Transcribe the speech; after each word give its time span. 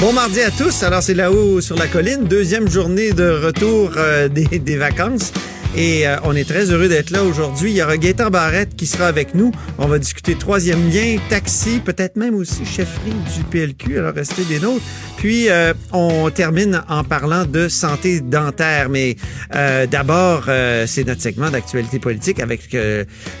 Bon 0.00 0.14
mardi 0.14 0.40
à 0.40 0.50
tous. 0.50 0.82
Alors, 0.82 1.02
c'est 1.02 1.12
là-haut 1.12 1.60
sur 1.60 1.76
la 1.76 1.86
colline, 1.86 2.24
deuxième 2.24 2.70
journée 2.70 3.12
de 3.12 3.28
retour 3.28 3.92
euh, 3.98 4.28
des, 4.28 4.46
des 4.46 4.76
vacances. 4.78 5.30
Et 5.76 6.06
euh, 6.06 6.16
on 6.24 6.34
est 6.34 6.48
très 6.48 6.72
heureux 6.72 6.88
d'être 6.88 7.10
là 7.10 7.22
aujourd'hui. 7.22 7.70
Il 7.70 7.76
y 7.76 7.82
aura 7.82 7.96
Gaëtan 7.96 8.28
Barrette 8.28 8.74
qui 8.74 8.86
sera 8.86 9.06
avec 9.06 9.36
nous. 9.36 9.52
On 9.78 9.86
va 9.86 10.00
discuter 10.00 10.34
troisième 10.34 10.90
lien, 10.90 11.16
taxi, 11.28 11.78
peut-être 11.78 12.16
même 12.16 12.34
aussi 12.34 12.66
chefferie 12.66 13.14
du 13.36 13.44
PLQ. 13.44 13.98
Alors 13.98 14.14
restez 14.14 14.42
des 14.44 14.58
nôtres. 14.58 14.82
Puis 15.16 15.48
euh, 15.48 15.72
on 15.92 16.28
termine 16.30 16.82
en 16.88 17.04
parlant 17.04 17.44
de 17.44 17.68
santé 17.68 18.20
dentaire. 18.20 18.88
Mais 18.88 19.14
euh, 19.54 19.86
d'abord, 19.86 20.46
c'est 20.86 21.06
notre 21.06 21.22
segment 21.22 21.50
d'actualité 21.50 22.00
politique 22.00 22.40
avec 22.40 22.76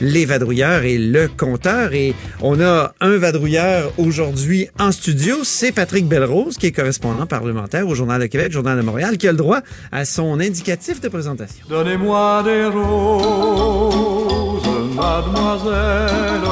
les 0.00 0.24
vadrouilleurs 0.24 0.84
et 0.84 0.98
le 0.98 1.28
compteur. 1.28 1.94
Et 1.94 2.14
on 2.42 2.60
a 2.60 2.92
un 3.00 3.16
vadrouilleur 3.16 3.92
aujourd'hui 3.98 4.68
en 4.78 4.92
studio. 4.92 5.38
C'est 5.42 5.72
Patrick 5.72 6.06
Belrose, 6.06 6.56
qui 6.58 6.66
est 6.66 6.72
correspondant 6.72 7.26
parlementaire 7.26 7.88
au 7.88 7.94
Journal 7.96 8.20
de 8.20 8.26
Québec, 8.26 8.52
Journal 8.52 8.76
de 8.76 8.82
Montréal, 8.82 9.18
qui 9.18 9.26
a 9.26 9.32
le 9.32 9.38
droit 9.38 9.60
à 9.90 10.04
son 10.04 10.38
indicatif 10.38 11.00
de 11.00 11.08
présentation. 11.08 11.64
Donnez-moi 11.68 12.19
des 12.44 12.66
roses, 12.66 14.62
mademoiselle, 14.94 16.42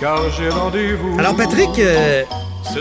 car 0.00 0.30
j'ai 0.36 0.48
rendez-vous. 0.48 1.18
Alors 1.18 1.36
Patrick, 1.36 1.70
euh, 1.78 2.22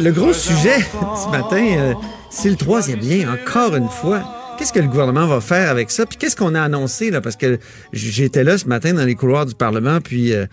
le 0.01 0.11
gros 0.11 0.33
sujet 0.33 0.79
ce 0.81 1.29
matin, 1.29 1.65
euh, 1.77 1.93
c'est 2.29 2.49
le 2.49 2.55
troisième 2.55 2.99
lien, 2.99 3.33
encore 3.33 3.75
une 3.75 3.89
fois. 3.89 4.23
Qu'est-ce 4.57 4.73
que 4.73 4.79
le 4.79 4.87
gouvernement 4.87 5.27
va 5.27 5.41
faire 5.41 5.69
avec 5.69 5.91
ça? 5.91 6.05
Puis 6.05 6.17
qu'est-ce 6.17 6.35
qu'on 6.35 6.55
a 6.55 6.61
annoncé, 6.61 7.11
là? 7.11 7.21
Parce 7.21 7.35
que 7.35 7.59
j'étais 7.93 8.43
là 8.43 8.57
ce 8.57 8.65
matin 8.65 8.93
dans 8.93 9.05
les 9.05 9.15
couloirs 9.15 9.45
du 9.45 9.55
Parlement, 9.55 9.99
puis... 10.01 10.33
Euh, 10.33 10.45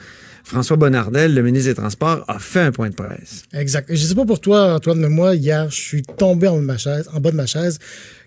François 0.48 0.77
Bonnardel, 0.77 1.34
le 1.34 1.42
ministre 1.42 1.70
des 1.70 1.75
Transports, 1.75 2.22
a 2.28 2.39
fait 2.39 2.61
un 2.61 2.70
point 2.70 2.89
de 2.89 2.94
presse. 2.94 3.42
Exact. 3.53 3.89
Je 3.91 3.97
sais 3.97 4.14
pas 4.14 4.25
pour 4.25 4.41
toi, 4.41 4.75
Antoine, 4.75 5.00
mais 5.00 5.09
moi, 5.09 5.34
hier, 5.34 5.69
je 5.70 5.75
suis 5.75 6.03
tombé 6.03 6.47
en, 6.47 6.59
ma 6.59 6.78
chaise, 6.78 7.11
en 7.12 7.19
bas 7.19 7.33
de 7.33 7.37
ma 7.37 7.47
chaise 7.47 7.81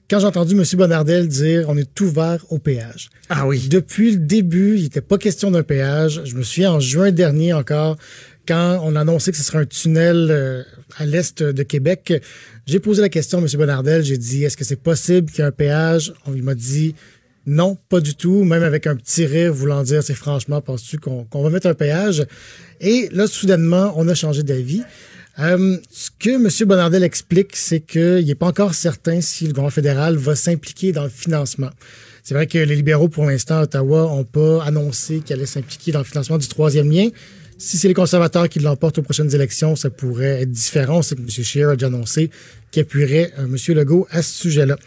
quand 0.10 0.20
j'ai 0.20 0.26
entendu 0.26 0.56
M. 0.56 0.64
Bonnardel 0.74 1.28
dire 1.28 1.66
on 1.68 1.78
est 1.78 2.02
ouvert 2.02 2.46
au 2.50 2.58
péage. 2.58 3.10
Ah 3.30 3.46
oui. 3.48 3.68
Depuis 3.70 4.12
le 4.12 4.18
début, 4.18 4.78
il 4.78 4.84
n'était 4.84 5.02
pas 5.02 5.18
question 5.18 5.52
d'un 5.52 5.64
péage. 5.64 6.22
Je 6.26 6.36
me 6.36 6.44
souviens 6.44 6.74
en 6.74 6.80
juin 6.80 7.12
dernier 7.12 7.54
encore, 7.54 7.98
quand 8.48 8.82
on 8.84 8.96
a 8.96 9.02
annoncé 9.02 9.32
que 9.32 9.38
ce 9.38 9.44
serait 9.44 9.60
un 9.60 9.66
tunnel 9.66 10.28
euh, 10.32 10.64
à 10.98 11.06
l'est 11.06 11.44
de 11.44 11.64
Québec, 11.64 12.14
j'ai 12.66 12.80
posé 12.80 13.02
la 13.02 13.10
question 13.10 13.38
à 13.38 13.42
M. 13.42 13.48
Bonnardel. 13.54 14.04
J'ai 14.04 14.18
dit 14.18 14.44
est-ce 14.44 14.58
que 14.58 14.66
c'est 14.66 14.82
possible 14.82 15.30
qu'il 15.30 15.40
y 15.40 15.42
ait 15.42 15.48
un 15.48 15.52
péage? 15.52 16.14
On, 16.26 16.34
il 16.34 16.44
m'a 16.44 16.56
dit 16.56 16.96
non, 17.46 17.78
pas 17.90 18.00
du 18.00 18.16
tout, 18.16 18.44
même 18.44 18.64
avec 18.64 18.86
un 18.86 18.96
petit 18.96 19.26
rire 19.26 19.54
voulant 19.54 19.82
dire 19.84 20.04
c'est 20.04 20.14
franchement, 20.14 20.62
penses-tu 20.62 21.00
qu'on 21.00 21.26
va 21.32 21.50
mettre 21.50 21.68
un 21.68 21.74
péage? 21.74 22.26
Et 22.82 23.10
là, 23.12 23.28
soudainement, 23.28 23.94
on 23.96 24.08
a 24.08 24.14
changé 24.14 24.44
d'avis. 24.44 24.84
Euh, 25.40 25.78
ce 25.90 26.10
que 26.20 26.32
M. 26.32 26.68
Bonardel 26.68 27.04
explique, 27.04 27.56
c'est 27.56 27.80
qu'il 27.80 28.26
n'est 28.26 28.36
pas 28.36 28.48
encore 28.48 28.74
certain 28.74 29.22
si 29.22 29.46
le 29.46 29.52
gouvernement 29.52 29.70
fédéral 29.70 30.18
va 30.18 30.36
s'impliquer 30.36 30.92
dans 30.92 31.04
le 31.04 31.10
financement. 31.10 31.70
C'est 32.24 32.34
vrai 32.34 32.46
que 32.46 32.58
les 32.58 32.76
libéraux, 32.76 33.08
pour 33.08 33.26
l'instant, 33.26 33.60
à 33.60 33.64
Ottawa, 33.64 34.02
n'ont 34.04 34.26
pas 34.26 34.64
annoncé 34.64 35.20
qu'ils 35.20 35.36
allaient 35.36 35.46
s'impliquer 35.46 35.94
dans 35.94 36.00
le 36.00 36.06
financement 36.06 36.38
du 36.38 36.48
troisième 36.48 36.92
lien. 36.92 37.08
Si 37.58 37.78
c'est 37.78 37.88
les 37.88 37.94
conservateurs 37.94 38.48
qui 38.50 38.60
l'emportent 38.60 38.98
aux 39.00 39.04
prochaines 39.04 39.34
élections, 39.34 39.76
ça 39.76 39.90
pourrait 39.90 40.42
être 40.42 40.52
différent. 40.52 41.02
C'est 41.02 41.16
que 41.16 41.22
M. 41.22 41.30
Scheer 41.30 41.70
a 41.70 41.76
déjà 41.76 41.88
annoncé 41.88 42.30
qu'il 42.72 42.82
appuierait 42.82 43.34
euh, 43.40 43.46
M. 43.46 43.76
Legault 43.76 44.08
à 44.12 44.22
ce 44.22 44.34
sujet-là. 44.42 44.78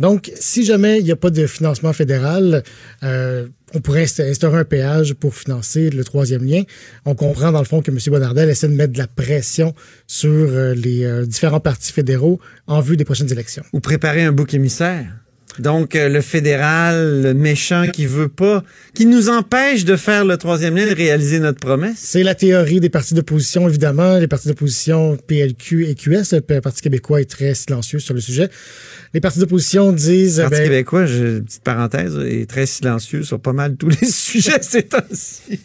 Donc, 0.00 0.30
si 0.34 0.64
jamais 0.64 0.98
il 0.98 1.04
n'y 1.04 1.12
a 1.12 1.16
pas 1.16 1.30
de 1.30 1.46
financement 1.46 1.92
fédéral, 1.92 2.62
euh, 3.02 3.46
on 3.74 3.80
pourrait 3.80 4.02
instaurer 4.02 4.58
un 4.58 4.64
péage 4.64 5.14
pour 5.14 5.34
financer 5.34 5.90
le 5.90 6.04
troisième 6.04 6.44
lien. 6.44 6.62
On 7.04 7.14
comprend 7.14 7.52
dans 7.52 7.58
le 7.58 7.64
fond 7.64 7.82
que 7.82 7.90
M. 7.90 7.98
Bonardel 8.08 8.48
essaie 8.48 8.68
de 8.68 8.74
mettre 8.74 8.92
de 8.92 8.98
la 8.98 9.06
pression 9.06 9.74
sur 10.06 10.30
euh, 10.30 10.74
les 10.74 11.04
euh, 11.04 11.26
différents 11.26 11.60
partis 11.60 11.92
fédéraux 11.92 12.40
en 12.66 12.80
vue 12.80 12.96
des 12.96 13.04
prochaines 13.04 13.30
élections. 13.32 13.64
Ou 13.72 13.80
préparer 13.80 14.22
un 14.22 14.32
bouc 14.32 14.54
émissaire. 14.54 15.06
Donc, 15.58 15.96
euh, 15.96 16.08
le 16.08 16.20
fédéral, 16.20 17.22
le 17.22 17.34
méchant 17.34 17.86
qui 17.92 18.06
veut 18.06 18.28
pas, 18.28 18.62
qui 18.94 19.06
nous 19.06 19.28
empêche 19.28 19.84
de 19.84 19.96
faire 19.96 20.24
le 20.24 20.36
troisième 20.36 20.76
lien, 20.76 20.86
de 20.86 20.94
réaliser 20.94 21.40
notre 21.40 21.58
promesse. 21.58 21.96
C'est 21.98 22.22
la 22.22 22.34
théorie 22.34 22.80
des 22.80 22.90
partis 22.90 23.14
d'opposition, 23.14 23.68
évidemment. 23.68 24.18
Les 24.18 24.28
partis 24.28 24.48
d'opposition 24.48 25.16
PLQ 25.26 25.88
et 25.88 25.94
QS, 25.94 26.32
le 26.32 26.60
Parti 26.60 26.80
québécois 26.82 27.20
est 27.20 27.30
très 27.30 27.54
silencieux 27.54 27.98
sur 27.98 28.14
le 28.14 28.20
sujet. 28.20 28.50
Les 29.14 29.20
partis 29.20 29.38
d'opposition 29.38 29.92
disent... 29.92 30.38
Le 30.38 30.44
Parti 30.44 30.58
ben, 30.58 30.64
québécois, 30.64 31.06
je, 31.06 31.38
petite 31.40 31.62
parenthèse, 31.62 32.16
est 32.18 32.48
très 32.48 32.66
silencieux 32.66 33.22
sur 33.22 33.40
pas 33.40 33.52
mal 33.52 33.76
tous 33.76 33.88
les 33.88 34.06
sujets 34.10 34.60
ces 34.60 34.82
temps-ci. 34.82 35.60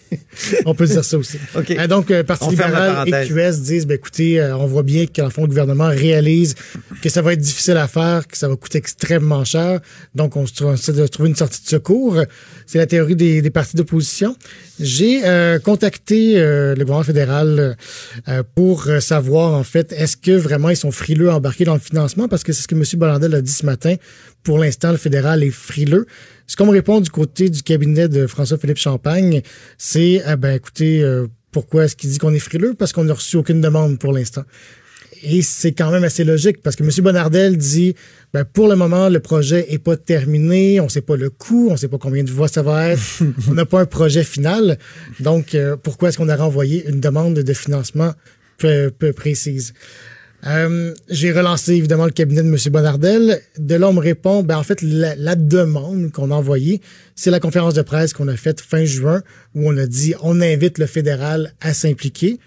on 0.65 0.73
peut 0.73 0.85
dire 0.85 1.03
ça 1.03 1.17
aussi. 1.17 1.37
Okay. 1.55 1.79
Euh, 1.79 1.87
donc, 1.87 2.09
euh, 2.09 2.23
Parti 2.23 2.49
libéral 2.49 3.07
et 3.07 3.27
QS 3.27 3.61
disent, 3.61 3.85
ben, 3.85 3.95
écoutez, 3.95 4.41
on 4.41 4.65
voit 4.65 4.83
bien 4.83 5.05
qu'en 5.05 5.29
fond, 5.29 5.43
le 5.43 5.47
gouvernement 5.47 5.87
réalise 5.87 6.55
que 7.01 7.09
ça 7.09 7.21
va 7.21 7.33
être 7.33 7.39
difficile 7.39 7.77
à 7.77 7.87
faire, 7.87 8.27
que 8.27 8.37
ça 8.37 8.47
va 8.47 8.55
coûter 8.55 8.79
extrêmement 8.79 9.45
cher. 9.45 9.81
Donc, 10.15 10.35
on 10.35 10.45
essaie 10.45 10.93
de 10.93 11.05
trouver 11.07 11.29
une 11.29 11.35
sortie 11.35 11.63
de 11.63 11.67
secours. 11.67 12.21
C'est 12.65 12.77
la 12.77 12.87
théorie 12.87 13.15
des, 13.15 13.41
des 13.41 13.49
partis 13.49 13.75
d'opposition. 13.75 14.35
J'ai 14.79 15.23
euh, 15.23 15.59
contacté 15.59 16.33
euh, 16.37 16.73
le 16.73 16.83
gouvernement 16.83 17.03
fédéral 17.03 17.77
euh, 18.27 18.43
pour 18.55 18.87
savoir, 18.99 19.53
en 19.53 19.63
fait, 19.63 19.91
est-ce 19.93 20.17
que 20.17 20.31
vraiment 20.31 20.69
ils 20.69 20.77
sont 20.77 20.91
frileux 20.91 21.29
à 21.29 21.35
embarquer 21.35 21.63
dans 21.63 21.75
le 21.75 21.79
financement? 21.79 22.27
Parce 22.27 22.43
que 22.43 22.53
c'est 22.53 22.63
ce 22.63 22.67
que 22.67 22.75
M. 22.75 22.83
Bollandel 22.95 23.32
a 23.35 23.41
dit 23.41 23.51
ce 23.51 23.65
matin. 23.65 23.95
Pour 24.43 24.57
l'instant, 24.57 24.91
le 24.91 24.97
fédéral 24.97 25.43
est 25.43 25.51
frileux. 25.51 26.05
Ce 26.47 26.55
qu'on 26.55 26.65
me 26.65 26.71
répond 26.71 26.99
du 26.99 27.09
côté 27.09 27.49
du 27.49 27.63
cabinet 27.63 28.07
de 28.07 28.27
François-Philippe 28.27 28.77
Champagne, 28.77 29.41
c'est, 29.77 30.23
ben 30.37 30.55
écoutez, 30.55 31.03
pourquoi 31.51 31.85
est-ce 31.85 31.95
qu'il 31.95 32.09
dit 32.09 32.17
qu'on 32.17 32.33
est 32.33 32.39
frileux? 32.39 32.73
Parce 32.73 32.91
qu'on 32.91 33.05
n'a 33.05 33.13
reçu 33.13 33.37
aucune 33.37 33.61
demande 33.61 33.97
pour 33.99 34.11
l'instant. 34.11 34.43
Et 35.23 35.41
c'est 35.41 35.71
quand 35.71 35.89
même 35.89 36.03
assez 36.03 36.25
logique 36.25 36.61
parce 36.61 36.75
que 36.75 36.83
M. 36.83 36.89
Bonardel 37.01 37.55
dit 37.57 37.95
ben, 38.33 38.43
pour 38.43 38.67
le 38.67 38.75
moment, 38.75 39.07
le 39.07 39.21
projet 39.21 39.71
est 39.71 39.79
pas 39.79 39.95
terminé, 39.95 40.81
on 40.81 40.89
sait 40.89 41.01
pas 41.01 41.15
le 41.15 41.29
coût, 41.29 41.69
on 41.71 41.77
sait 41.77 41.87
pas 41.87 41.97
combien 41.97 42.23
de 42.23 42.29
voix 42.29 42.49
ça 42.49 42.61
va 42.61 42.89
être, 42.89 43.23
on 43.49 43.53
n'a 43.53 43.65
pas 43.65 43.79
un 43.79 43.85
projet 43.85 44.23
final. 44.23 44.77
Donc, 45.21 45.55
euh, 45.55 45.77
pourquoi 45.77 46.09
est-ce 46.09 46.17
qu'on 46.17 46.27
a 46.27 46.35
renvoyé 46.35 46.85
une 46.89 46.99
demande 46.99 47.35
de 47.35 47.53
financement 47.53 48.13
peu, 48.57 48.91
peu 48.91 49.13
précise? 49.13 49.73
Euh, 50.45 50.93
j'ai 51.09 51.31
relancé 51.31 51.73
évidemment 51.73 52.05
le 52.05 52.11
cabinet 52.11 52.43
de 52.43 52.47
M. 52.47 52.57
Bonardel. 52.71 53.39
De 53.57 53.75
là, 53.75 53.89
on 53.89 53.93
me 53.93 53.99
répond, 53.99 54.43
ben, 54.43 54.57
en 54.57 54.63
fait, 54.63 54.81
la, 54.81 55.35
demande 55.35 56.11
qu'on 56.11 56.31
a 56.31 56.35
envoyée, 56.35 56.81
c'est 57.15 57.31
la 57.31 57.39
conférence 57.39 57.73
de 57.73 57.81
presse 57.81 58.13
qu'on 58.13 58.27
a 58.27 58.35
faite 58.35 58.59
fin 58.59 58.83
juin 58.83 59.21
où 59.55 59.69
on 59.69 59.77
a 59.77 59.85
dit 59.85 60.15
on 60.21 60.41
invite 60.41 60.77
le 60.79 60.85
fédéral 60.85 61.53
à 61.61 61.73
s'impliquer. 61.73 62.39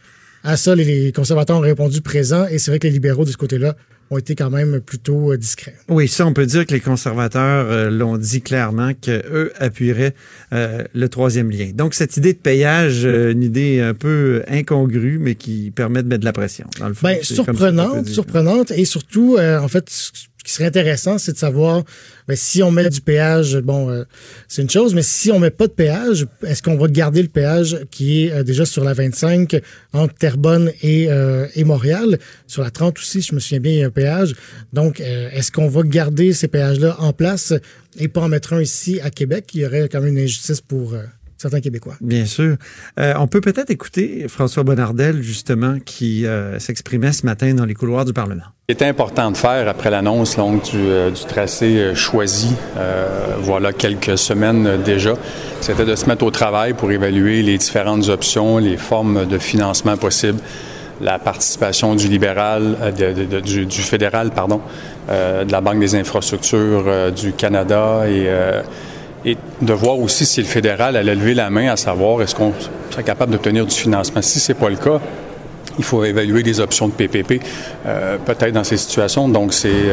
À 0.44 0.56
ça, 0.56 0.74
les 0.74 1.10
conservateurs 1.12 1.56
ont 1.56 1.60
répondu 1.60 2.02
présent 2.02 2.46
et 2.46 2.58
c'est 2.58 2.70
vrai 2.70 2.78
que 2.78 2.86
les 2.86 2.92
libéraux 2.92 3.24
de 3.24 3.30
ce 3.30 3.36
côté-là 3.36 3.76
ont 4.10 4.18
été 4.18 4.34
quand 4.34 4.50
même 4.50 4.80
plutôt 4.80 5.32
euh, 5.32 5.36
discrets. 5.36 5.74
Oui, 5.88 6.08
ça, 6.08 6.26
on 6.26 6.32
peut 6.32 6.46
dire 6.46 6.66
que 6.66 6.72
les 6.72 6.80
conservateurs 6.80 7.66
euh, 7.70 7.90
l'ont 7.90 8.16
dit 8.16 8.40
clairement 8.40 8.92
qu'eux 8.94 9.52
appuieraient 9.58 10.14
euh, 10.52 10.84
le 10.94 11.08
troisième 11.08 11.50
lien. 11.50 11.70
Donc, 11.74 11.94
cette 11.94 12.16
idée 12.16 12.32
de 12.32 12.38
payage, 12.38 13.04
une 13.04 13.42
idée 13.42 13.80
un 13.80 13.94
peu 13.94 14.42
incongrue, 14.48 15.18
mais 15.18 15.34
qui 15.34 15.70
permet 15.70 16.02
de 16.02 16.08
mettre 16.08 16.20
de 16.20 16.24
la 16.24 16.32
pression, 16.32 16.66
dans 16.78 16.88
le 16.88 16.94
fond. 16.94 17.06
Ben, 17.06 17.22
surprenante, 17.22 18.06
surprenante, 18.06 18.70
et 18.70 18.84
surtout, 18.84 19.38
en 19.38 19.68
fait, 19.68 19.90
qui 20.46 20.52
serait 20.52 20.66
intéressant, 20.66 21.18
c'est 21.18 21.32
de 21.32 21.38
savoir 21.38 21.82
ben, 22.28 22.36
si 22.36 22.62
on 22.62 22.71
met 22.71 22.88
du 22.88 23.00
péage, 23.00 23.56
bon, 23.59 23.91
euh, 23.91 24.04
c'est 24.47 24.62
une 24.62 24.71
chose, 24.71 24.94
mais 24.94 25.03
si 25.03 25.32
on 25.32 25.41
met 25.41 25.50
pas 25.50 25.66
de 25.66 25.72
péage, 25.72 26.24
est-ce 26.47 26.62
qu'on 26.62 26.76
va 26.76 26.86
garder 26.86 27.21
le 27.21 27.28
péage 27.28 27.80
qui 27.91 28.26
est 28.26 28.32
euh, 28.32 28.42
déjà 28.44 28.65
sur 28.65 28.84
la 28.84 28.92
25 28.92 29.60
entre 29.92 30.15
Terrebonne 30.15 30.71
et, 30.82 31.10
euh, 31.10 31.48
et 31.56 31.65
Montréal? 31.65 32.21
Sur 32.47 32.62
la 32.62 32.71
30 32.71 32.97
aussi, 32.97 33.22
je 33.22 33.34
me 33.34 33.41
souviens 33.41 33.59
bien, 33.59 33.72
il 33.72 33.78
y 33.78 33.82
a 33.82 33.88
un 33.88 33.91
péage. 33.91 34.36
Donc, 34.72 35.00
est-ce 35.00 35.50
qu'on 35.50 35.66
va 35.66 35.82
garder 35.82 36.32
ces 36.32 36.47
péages-là 36.47 36.94
en 37.00 37.12
place 37.12 37.53
et 37.98 38.06
pas 38.06 38.21
en 38.21 38.28
mettre 38.28 38.53
un 38.53 38.62
ici 38.62 39.00
à 39.03 39.10
Québec? 39.10 39.50
Il 39.54 39.62
y 39.62 39.66
aurait 39.66 39.88
quand 39.88 40.00
même 40.00 40.16
une 40.16 40.22
injustice 40.22 40.60
pour 40.60 40.94
certains 41.36 41.60
Québécois. 41.60 41.94
Bien 42.00 42.24
sûr. 42.24 42.56
Euh, 42.98 43.15
on 43.18 43.27
peut 43.27 43.41
peut-être 43.41 43.71
écouter 43.71 44.27
François 44.28 44.62
Bonnardel, 44.62 45.22
justement, 45.22 45.78
qui 45.84 46.27
euh, 46.27 46.59
s'exprimait 46.59 47.12
ce 47.12 47.27
matin 47.27 47.54
dans 47.54 47.65
les 47.65 47.74
couloirs 47.74 48.04
du 48.04 48.12
Parlement. 48.12 48.44
Il 48.68 48.72
était 48.72 48.86
important 48.86 49.30
de 49.30 49.36
faire 49.36 49.68
après 49.68 49.91
l'annonce 49.91 50.36
longue 50.36 50.62
du, 50.62 50.77
euh, 50.77 51.10
du, 51.10 51.24
tracé 51.24 51.94
choisi, 51.94 52.54
voilà 53.41 53.72
quelques 53.72 54.18
semaines 54.18 54.83
déjà, 54.83 55.15
c'était 55.60 55.84
de 55.84 55.94
se 55.94 56.06
mettre 56.06 56.24
au 56.24 56.30
travail 56.30 56.74
pour 56.74 56.91
évaluer 56.91 57.42
les 57.42 57.59
différentes 57.59 58.09
options, 58.09 58.59
les 58.59 58.77
formes 58.77 59.27
de 59.27 59.38
financement 59.38 59.97
possibles 59.97 60.41
la 61.00 61.18
participation 61.18 61.94
du 61.94 62.09
libéral, 62.09 62.77
euh, 62.80 63.41
du, 63.41 63.83
fédéral, 63.83 64.30
pardon, 64.30 64.60
euh, 65.10 65.44
de 65.44 65.53
la 65.53 65.60
Banque 65.60 65.80
des 65.80 65.94
infrastructures 65.94 66.84
euh, 66.86 67.10
du 67.10 67.33
Canada 67.33 68.09
et, 68.09 68.28
et 69.26 69.36
de 69.60 69.72
voir 69.72 69.98
aussi 69.98 70.24
si 70.24 70.40
le 70.40 70.46
fédéral 70.46 70.96
allait 70.96 71.14
lever 71.14 71.34
la 71.34 71.50
main 71.50 71.68
à 71.70 71.76
savoir 71.76 72.22
est-ce 72.22 72.34
qu'on 72.34 72.54
serait 72.90 73.02
capable 73.02 73.32
d'obtenir 73.32 73.66
du 73.66 73.74
financement. 73.74 74.22
Si 74.22 74.40
c'est 74.40 74.54
pas 74.54 74.70
le 74.70 74.76
cas, 74.76 75.00
il 75.78 75.84
faut 75.84 76.04
évaluer 76.04 76.42
des 76.42 76.60
options 76.60 76.88
de 76.88 76.92
PPP, 76.94 77.42
peut-être 78.24 78.52
dans 78.52 78.64
ces 78.64 78.78
situations. 78.78 79.28
Donc, 79.28 79.52
c'est 79.52 79.90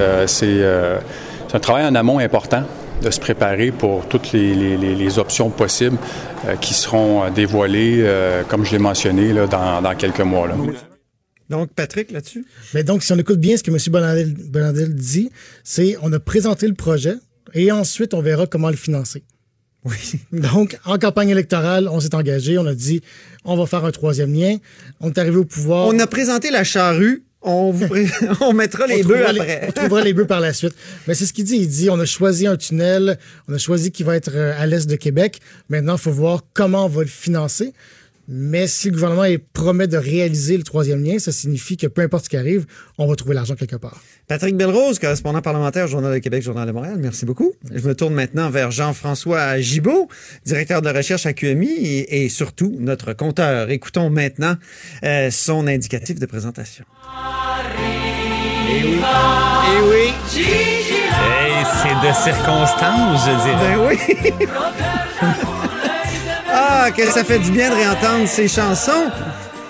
un 1.54 1.60
travail 1.60 1.86
en 1.86 1.96
amont 1.96 2.20
important 2.20 2.64
de 3.02 3.10
se 3.10 3.20
préparer 3.20 3.72
pour 3.72 4.06
toutes 4.08 4.32
les, 4.32 5.20
options 5.20 5.50
possibles 5.50 5.98
qui 6.62 6.74
seront 6.74 7.30
dévoilées, 7.32 8.08
comme 8.48 8.64
je 8.64 8.72
l'ai 8.72 8.80
mentionné, 8.80 9.34
là, 9.34 9.48
dans, 9.48 9.82
dans 9.82 9.96
quelques 9.96 10.22
mois. 10.22 10.48
Là. 10.48 10.54
Donc, 11.50 11.74
Patrick, 11.74 12.12
là-dessus? 12.12 12.46
Mais 12.74 12.84
donc, 12.84 13.04
si 13.04 13.12
on 13.12 13.18
écoute 13.18 13.40
bien 13.40 13.58
ce 13.58 13.64
que 13.64 13.72
M. 13.72 13.78
Bonandel, 14.50 14.96
dit, 14.96 15.32
c'est 15.64 15.98
on 16.02 16.12
a 16.14 16.20
présenté 16.20 16.68
le 16.68 16.74
projet 16.74 17.16
et 17.54 17.72
ensuite, 17.72 18.14
on 18.14 18.22
verra 18.22 18.48
comment 18.48 18.70
le 18.70 18.76
financer. 18.76 19.24
Oui. 19.86 20.20
Donc, 20.32 20.78
en 20.86 20.98
campagne 20.98 21.30
électorale, 21.30 21.88
on 21.88 22.00
s'est 22.00 22.16
engagé, 22.16 22.58
on 22.58 22.66
a 22.66 22.74
dit, 22.74 23.02
on 23.46 23.56
va 23.56 23.66
faire 23.66 23.86
un 23.86 23.92
troisième 23.92 24.34
lien. 24.34 24.58
On 25.00 25.10
est 25.10 25.18
arrivé 25.18 25.38
au 25.38 25.46
pouvoir. 25.46 25.88
On 25.88 26.00
a 26.00 26.08
présenté 26.08 26.52
la 26.52 26.64
charrue. 26.64 27.24
On, 27.42 27.72
vous 27.72 27.88
on 28.42 28.54
mettra 28.54 28.88
les 28.88 29.04
bœufs 29.04 29.28
après. 29.28 29.66
on 29.68 29.72
trouvera 29.74 30.02
les 30.02 30.14
bœufs 30.14 30.28
par 30.28 30.40
la 30.40 30.54
suite. 30.54 30.74
Mais 31.08 31.14
c'est 31.14 31.26
ce 31.26 31.34
qu'il 31.34 31.44
dit. 31.44 31.58
Il 31.58 31.68
dit, 31.68 31.90
on 31.90 32.00
a 32.00 32.06
choisi 32.06 32.48
un 32.48 32.56
tunnel, 32.56 33.20
on 33.50 33.54
a 33.54 33.58
choisi 33.58 33.92
qui 33.92 34.04
va 34.04 34.16
être 34.16 34.32
euh, 34.34 34.54
à 34.58 34.66
l'est 34.66 34.88
de 34.88 34.96
Québec. 34.96 35.40
Maintenant, 35.70 35.96
il 35.96 36.02
faut 36.02 36.12
voir 36.12 36.44
comment 36.54 36.86
on 36.86 36.90
va 36.90 37.02
le 37.02 37.08
financer. 37.08 37.74
Mais 38.28 38.68
si 38.68 38.90
le 38.90 38.94
gouvernement 38.94 39.26
promet 39.52 39.88
de 39.88 39.98
réaliser 39.98 40.56
le 40.58 40.64
troisième 40.64 41.04
lien, 41.04 41.20
ça 41.20 41.32
signifie 41.32 41.76
que 41.76 41.88
peu 41.88 42.02
importe 42.02 42.26
ce 42.26 42.30
qui 42.30 42.38
arrive, 42.38 42.66
on 42.98 43.06
va 43.06 43.16
trouver 43.16 43.36
l'argent 43.36 43.56
quelque 43.56 43.76
part. 43.76 44.02
Patrick 44.28 44.56
Belrose, 44.56 44.98
correspondant 44.98 45.42
parlementaire, 45.42 45.88
Journal 45.88 46.14
de 46.14 46.20
Québec, 46.20 46.42
Journal 46.42 46.66
de 46.66 46.72
Montréal, 46.72 46.96
merci 46.98 47.26
beaucoup. 47.26 47.54
Je 47.70 47.86
me 47.86 47.94
tourne 47.94 48.14
maintenant 48.14 48.50
vers 48.50 48.72
Jean-François 48.72 49.60
Gibault, 49.60 50.08
directeur 50.46 50.82
de 50.82 50.90
recherche 50.90 51.26
à 51.26 51.34
QMI 51.34 52.06
et, 52.08 52.30
surtout 52.30 52.74
notre 52.80 53.12
compteur. 53.14 53.70
Écoutons 53.70 54.10
maintenant 54.10 54.56
euh, 55.04 55.30
son 55.30 55.68
indicatif 55.68 56.20
de 56.20 56.26
présentation. 56.26 56.86
Eh 58.70 58.86
oui. 58.86 59.02
Eh 59.68 59.82
oui. 59.90 60.14
c'est 61.82 62.08
de 62.08 62.14
circonstance, 62.24 63.20
je 63.26 63.34
dirais. 63.44 63.76
Ben 63.76 63.88
oui. 63.88 65.58
Ah, 66.86 66.92
que 66.92 67.06
ça 67.06 67.24
fait 67.24 67.40
du 67.40 67.50
bien 67.52 67.70
de 67.70 67.76
réentendre 67.76 68.28
ces 68.28 68.50
chansons. 68.50 69.10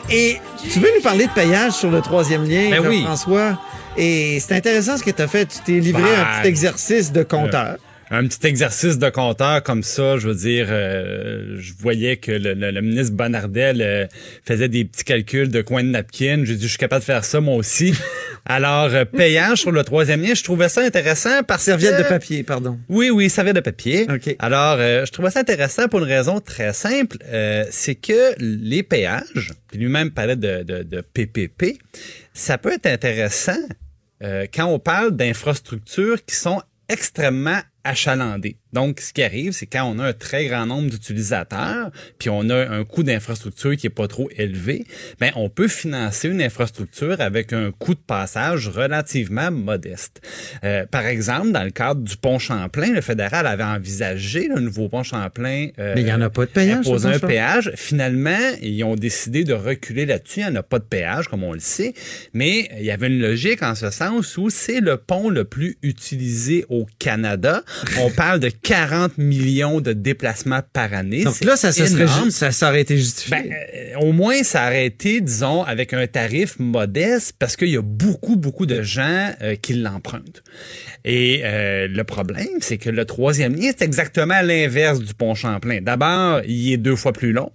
Et 0.09 0.37
tu 0.71 0.79
veux 0.79 0.89
nous 0.95 1.03
parler 1.03 1.27
de 1.27 1.31
payage 1.31 1.73
sur 1.73 1.91
le 1.91 2.01
troisième 2.01 2.43
lien, 2.43 2.71
ben 2.81 3.03
François? 3.03 3.61
Et 3.95 4.39
c'est 4.39 4.55
intéressant 4.55 4.97
ce 4.97 5.03
que 5.03 5.11
tu 5.11 5.21
as 5.21 5.27
fait. 5.27 5.45
Tu 5.45 5.59
t'es 5.63 5.79
livré 5.79 6.01
un 6.01 6.05
ben, 6.05 6.41
petit 6.41 6.47
exercice 6.47 7.11
de 7.11 7.21
compteur 7.21 7.77
un 8.11 8.27
petit 8.27 8.45
exercice 8.45 8.99
de 8.99 9.09
compteur 9.09 9.63
comme 9.63 9.81
ça, 9.81 10.19
je 10.19 10.27
veux 10.27 10.35
dire, 10.35 10.67
euh, 10.69 11.55
je 11.57 11.73
voyais 11.79 12.17
que 12.17 12.31
le, 12.31 12.81
ministre 12.81 13.15
Bonardel 13.15 13.81
euh, 13.81 14.05
faisait 14.45 14.69
des 14.69 14.85
petits 14.85 15.03
calculs 15.03 15.49
de 15.49 15.63
coin 15.63 15.83
de 15.83 15.89
napkin. 15.89 16.43
J'ai 16.43 16.55
dit, 16.55 16.63
je 16.63 16.67
suis 16.67 16.77
capable 16.77 16.99
de 16.99 17.05
faire 17.05 17.25
ça 17.25 17.41
moi 17.41 17.55
aussi. 17.55 17.93
Alors, 18.45 18.93
euh, 18.93 19.05
payage 19.05 19.59
sur 19.59 19.71
le 19.71 19.83
troisième 19.83 20.21
lien, 20.21 20.33
je 20.33 20.43
trouvais 20.43 20.69
ça 20.69 20.81
intéressant 20.81 21.43
par 21.43 21.59
Serviette 21.59 21.97
de 21.97 22.03
papier, 22.03 22.43
pardon. 22.43 22.77
Oui, 22.89 23.09
oui, 23.09 23.29
serviette 23.29 23.55
de 23.55 23.61
papier. 23.61 24.07
Alors, 24.39 24.77
je 24.77 25.11
trouvais 25.11 25.31
ça 25.31 25.39
intéressant 25.39 25.87
pour 25.87 25.99
une 25.99 26.05
raison 26.05 26.39
très 26.39 26.73
simple. 26.73 27.17
c'est 27.71 27.95
que 27.95 28.35
les 28.39 28.83
péages, 28.83 29.53
puis 29.67 29.79
lui-même 29.79 30.11
parlait 30.11 30.35
de, 30.35 30.63
de, 30.63 30.83
de 30.83 31.01
PPP, 31.01 31.79
ça 32.33 32.57
peut 32.57 32.73
être 32.73 32.87
intéressant 32.87 33.59
quand 34.21 34.65
on 34.65 34.79
parle 34.79 35.11
d'infrastructures 35.11 36.23
qui 36.25 36.35
sont 36.35 36.61
extrêmement 36.89 37.59
achalandées. 37.83 38.57
Donc, 38.73 38.99
ce 38.99 39.13
qui 39.13 39.23
arrive, 39.23 39.53
c'est 39.53 39.65
quand 39.65 39.85
on 39.85 39.99
a 39.99 40.07
un 40.07 40.13
très 40.13 40.47
grand 40.47 40.65
nombre 40.65 40.89
d'utilisateurs, 40.89 41.91
puis 42.17 42.29
on 42.29 42.49
a 42.49 42.69
un 42.69 42.83
coût 42.83 43.03
d'infrastructure 43.03 43.75
qui 43.77 43.87
est 43.87 43.91
pas 43.91 44.07
trop 44.07 44.29
élevé, 44.35 44.85
ben 45.19 45.31
on 45.35 45.49
peut 45.49 45.67
financer 45.67 46.29
une 46.29 46.41
infrastructure 46.41 47.21
avec 47.21 47.53
un 47.53 47.71
coût 47.71 47.93
de 47.93 47.99
passage 47.99 48.67
relativement 48.67 49.51
modeste. 49.51 50.21
Euh, 50.63 50.85
par 50.85 51.05
exemple, 51.05 51.51
dans 51.51 51.63
le 51.63 51.71
cadre 51.71 52.01
du 52.01 52.17
pont 52.17 52.39
Champlain, 52.39 52.91
le 52.91 53.01
fédéral 53.01 53.47
avait 53.47 53.63
envisagé 53.63 54.47
le 54.47 54.59
nouveau 54.59 54.89
pont 54.89 55.03
Champlain. 55.03 55.69
Euh, 55.79 55.93
Mais 55.95 56.01
il 56.01 56.05
n'y 56.05 56.13
en 56.13 56.21
a 56.21 56.29
pas 56.29 56.45
de 56.45 56.51
péage. 56.51 56.87
Un 57.05 57.19
péage. 57.19 57.71
Finalement, 57.75 58.51
ils 58.61 58.83
ont 58.83 58.95
décidé 58.95 59.43
de 59.43 59.53
reculer 59.53 60.05
là-dessus. 60.05 60.41
Il 60.41 60.47
n'y 60.47 60.51
en 60.51 60.55
a 60.55 60.63
pas 60.63 60.79
de 60.79 60.83
péage, 60.83 61.27
comme 61.27 61.43
on 61.43 61.53
le 61.53 61.59
sait. 61.59 61.93
Mais 62.33 62.69
il 62.77 62.85
y 62.85 62.91
avait 62.91 63.07
une 63.07 63.19
logique 63.19 63.61
en 63.61 63.75
ce 63.75 63.89
sens 63.89 64.37
où 64.37 64.49
c'est 64.49 64.79
le 64.79 64.97
pont 64.97 65.29
le 65.29 65.43
plus 65.43 65.77
utilisé 65.83 66.65
au 66.69 66.85
Canada. 66.99 67.63
On 67.99 68.09
parle 68.09 68.39
de 68.39 68.49
40 68.63 69.17
millions 69.17 69.81
de 69.81 69.93
déplacements 69.93 70.61
par 70.71 70.93
année. 70.93 71.23
Donc 71.23 71.43
là, 71.43 71.55
ça, 71.55 71.71
ça, 71.71 71.85
serait, 71.85 72.07
ça, 72.31 72.51
ça 72.51 72.69
aurait 72.69 72.81
été 72.81 72.97
justifié. 72.97 73.35
Ben, 73.37 73.51
euh, 73.51 73.99
au 73.99 74.13
moins, 74.13 74.41
ça 74.43 74.67
aurait 74.67 74.85
été, 74.85 75.21
disons, 75.21 75.63
avec 75.63 75.93
un 75.93 76.07
tarif 76.07 76.57
modeste 76.59 77.35
parce 77.37 77.55
qu'il 77.57 77.69
y 77.69 77.77
a 77.77 77.81
beaucoup, 77.81 78.37
beaucoup 78.37 78.65
de 78.65 78.81
gens 78.81 79.31
euh, 79.41 79.55
qui 79.55 79.73
l'empruntent. 79.73 80.43
Et 81.03 81.41
euh, 81.43 81.87
le 81.89 82.03
problème, 82.05 82.47
c'est 82.61 82.77
que 82.77 82.89
le 82.89 83.05
troisième 83.05 83.55
lien, 83.55 83.71
c'est 83.77 83.83
exactement 83.83 84.41
l'inverse 84.41 84.99
du 84.99 85.13
pont 85.13 85.35
Champlain. 85.35 85.79
D'abord, 85.81 86.41
il 86.47 86.71
est 86.71 86.77
deux 86.77 86.95
fois 86.95 87.11
plus 87.11 87.33
long. 87.33 87.51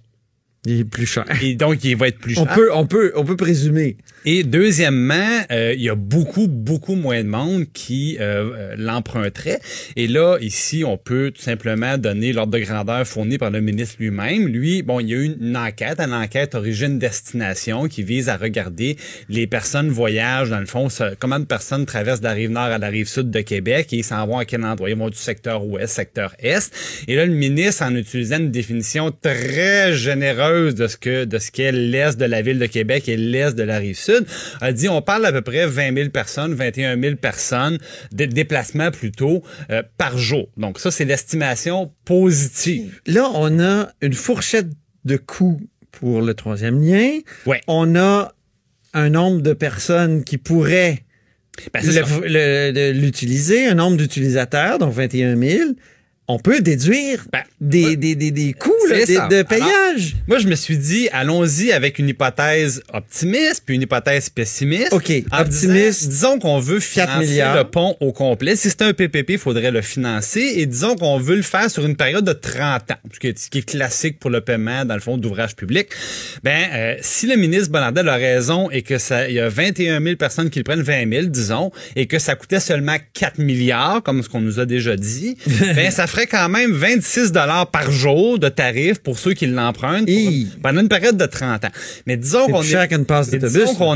Il 0.65 0.81
est 0.81 0.83
plus 0.83 1.05
cher. 1.05 1.23
Et 1.41 1.55
donc, 1.55 1.83
il 1.85 1.95
va 1.95 2.09
être 2.09 2.19
plus 2.19 2.33
cher. 2.33 2.43
On 2.43 2.53
peut, 2.53 2.69
on 2.73 2.85
peut, 2.85 3.13
on 3.15 3.23
peut 3.23 3.37
présumer. 3.37 3.95
Et 4.25 4.43
deuxièmement, 4.43 5.39
euh, 5.51 5.73
il 5.73 5.81
y 5.81 5.89
a 5.89 5.95
beaucoup, 5.95 6.49
beaucoup 6.49 6.95
moins 6.95 7.23
de 7.23 7.29
monde 7.29 7.65
qui 7.71 8.17
euh, 8.19 8.51
euh, 8.53 8.75
l'emprunterait. 8.77 9.61
Et 9.95 10.07
là, 10.07 10.37
ici, 10.41 10.83
on 10.85 10.97
peut 10.97 11.31
tout 11.33 11.41
simplement 11.41 11.97
donner 11.97 12.33
l'ordre 12.33 12.51
de 12.51 12.59
grandeur 12.59 13.07
fourni 13.07 13.37
par 13.37 13.51
le 13.51 13.61
ministre 13.61 13.95
lui-même. 13.99 14.47
Lui, 14.47 14.81
bon, 14.81 14.99
il 14.99 15.07
y 15.07 15.13
a 15.13 15.17
eu 15.17 15.37
une 15.39 15.55
enquête, 15.55 16.01
une 16.01 16.13
enquête 16.13 16.55
origine-destination 16.55 17.87
qui 17.87 18.03
vise 18.03 18.27
à 18.27 18.35
regarder 18.35 18.97
les 19.29 19.47
personnes 19.47 19.89
voyagent, 19.89 20.49
dans 20.49 20.59
le 20.59 20.65
fond, 20.65 20.89
comment 21.19 21.39
de 21.39 21.45
personnes 21.45 21.85
traversent 21.85 22.19
de 22.19 22.25
la 22.25 22.33
rive 22.33 22.51
nord 22.51 22.63
à 22.63 22.77
la 22.77 22.89
rive 22.89 23.07
sud 23.07 23.31
de 23.31 23.39
Québec 23.39 23.93
et 23.93 23.97
ils 23.97 24.03
s'en 24.03 24.27
vont 24.27 24.39
à 24.39 24.43
quel 24.43 24.65
endroit? 24.65 24.89
Ils 24.89 24.97
vont 24.97 25.09
du 25.09 25.17
secteur 25.17 25.65
ouest, 25.65 25.95
secteur 25.95 26.35
est. 26.39 26.73
Et 27.07 27.15
là, 27.15 27.25
le 27.25 27.33
ministre, 27.33 27.83
en 27.83 27.95
utilisant 27.95 28.39
une 28.39 28.51
définition 28.51 29.11
très 29.11 29.93
généreuse 29.93 30.48
de 30.49 30.87
ce 30.87 30.97
que 30.97 31.25
de 31.25 31.37
ce 31.39 31.51
qu'est 31.51 31.71
l'est 31.71 32.17
de 32.17 32.25
la 32.25 32.41
ville 32.41 32.59
de 32.59 32.65
Québec 32.65 33.07
et 33.09 33.17
l'est 33.17 33.55
de 33.55 33.63
la 33.63 33.77
rive 33.77 33.97
sud, 33.97 34.25
a 34.61 34.71
dit 34.71 34.89
on 34.89 35.01
parle 35.01 35.25
à 35.25 35.31
peu 35.31 35.41
près 35.41 35.65
20 35.65 35.95
000 35.95 36.09
personnes, 36.09 36.53
21 36.53 36.99
000 36.99 37.15
personnes, 37.15 37.77
de 38.11 38.25
déplacements 38.25 38.91
plutôt, 38.91 39.43
euh, 39.71 39.83
par 39.97 40.17
jour. 40.17 40.49
Donc 40.57 40.79
ça, 40.79 40.91
c'est 40.91 41.05
l'estimation 41.05 41.91
positive. 42.05 43.01
Là, 43.05 43.29
on 43.33 43.59
a 43.59 43.89
une 44.01 44.13
fourchette 44.13 44.69
de 45.05 45.17
coûts 45.17 45.61
pour 45.91 46.21
le 46.21 46.33
troisième 46.33 46.81
lien. 46.81 47.19
Ouais. 47.45 47.61
On 47.67 47.95
a 47.95 48.33
un 48.93 49.09
nombre 49.09 49.41
de 49.41 49.53
personnes 49.53 50.23
qui 50.23 50.37
pourraient 50.37 51.03
ben, 51.73 51.81
l'utiliser, 52.93 53.67
un 53.67 53.75
nombre 53.75 53.97
d'utilisateurs, 53.97 54.79
donc 54.79 54.93
21 54.93 55.35
000 55.35 55.71
on 56.29 56.37
peut 56.37 56.61
déduire 56.61 57.25
ben, 57.33 57.41
des, 57.59 57.97
des, 57.97 58.13
des, 58.13 58.29
des, 58.29 58.53
coûts 58.53 58.71
de 58.87 59.41
payage. 59.41 60.15
moi, 60.27 60.37
je 60.37 60.47
me 60.47 60.53
suis 60.53 60.77
dit, 60.77 61.09
allons-y 61.11 61.71
avec 61.71 61.97
une 61.97 62.07
hypothèse 62.07 62.83
optimiste 62.93 63.63
puis 63.65 63.75
une 63.75 63.81
hypothèse 63.81 64.29
pessimiste. 64.29 64.93
OK, 64.93 65.11
optimiste. 65.31 66.07
Disons, 66.07 66.37
qu'on 66.37 66.59
veut 66.59 66.79
financer 66.79 67.41
le 67.55 67.63
pont 67.63 67.97
au 67.99 68.11
complet. 68.11 68.55
Si 68.55 68.69
c'était 68.69 68.85
un 68.85 68.93
PPP, 68.93 69.31
il 69.31 69.37
faudrait 69.39 69.71
le 69.71 69.81
financer. 69.81 70.53
Et 70.57 70.67
disons 70.67 70.95
qu'on 70.95 71.17
veut 71.17 71.35
le 71.35 71.41
faire 71.41 71.69
sur 71.71 71.83
une 71.83 71.95
période 71.95 72.23
de 72.23 72.33
30 72.33 72.91
ans, 72.91 72.95
ce 73.11 73.19
qui 73.19 73.27
est, 73.27 73.39
ce 73.39 73.49
qui 73.49 73.57
est 73.57 73.67
classique 73.67 74.19
pour 74.19 74.29
le 74.29 74.41
paiement, 74.41 74.85
dans 74.85 74.93
le 74.93 75.01
fond, 75.01 75.17
d'ouvrage 75.17 75.55
public. 75.55 75.87
Ben, 76.43 76.69
euh, 76.71 76.95
si 77.01 77.25
le 77.25 77.37
ministre 77.37 77.71
Bonardel 77.71 78.07
a 78.07 78.15
raison 78.15 78.69
et 78.69 78.83
que 78.83 78.99
ça, 78.99 79.27
il 79.27 79.33
y 79.33 79.39
a 79.39 79.49
21 79.49 79.99
000 79.99 80.15
personnes 80.15 80.51
qui 80.51 80.59
le 80.59 80.63
prennent 80.63 80.83
20 80.83 81.11
000, 81.11 81.25
disons, 81.25 81.71
et 81.95 82.05
que 82.05 82.19
ça 82.19 82.35
coûtait 82.35 82.59
seulement 82.59 82.97
4 83.13 83.39
milliards, 83.39 84.03
comme 84.03 84.21
ce 84.21 84.29
qu'on 84.29 84.41
nous 84.41 84.59
a 84.59 84.67
déjà 84.67 84.95
dit, 84.95 85.35
ben, 85.75 85.89
ça 85.89 86.05
ferait 86.05 86.18
quand 86.27 86.49
même 86.49 86.71
26 86.71 87.31
dollars 87.31 87.67
par 87.67 87.91
jour 87.91 88.39
de 88.39 88.49
tarif 88.49 88.99
pour 88.99 89.17
ceux 89.17 89.33
qui 89.33 89.47
l'empruntent 89.47 90.09
pendant 90.61 90.81
une 90.81 90.89
période 90.89 91.17
de 91.17 91.25
30 91.25 91.65
ans. 91.65 91.69
Mais 92.05 92.17
disons 92.17 92.47
qu'on 92.47 92.61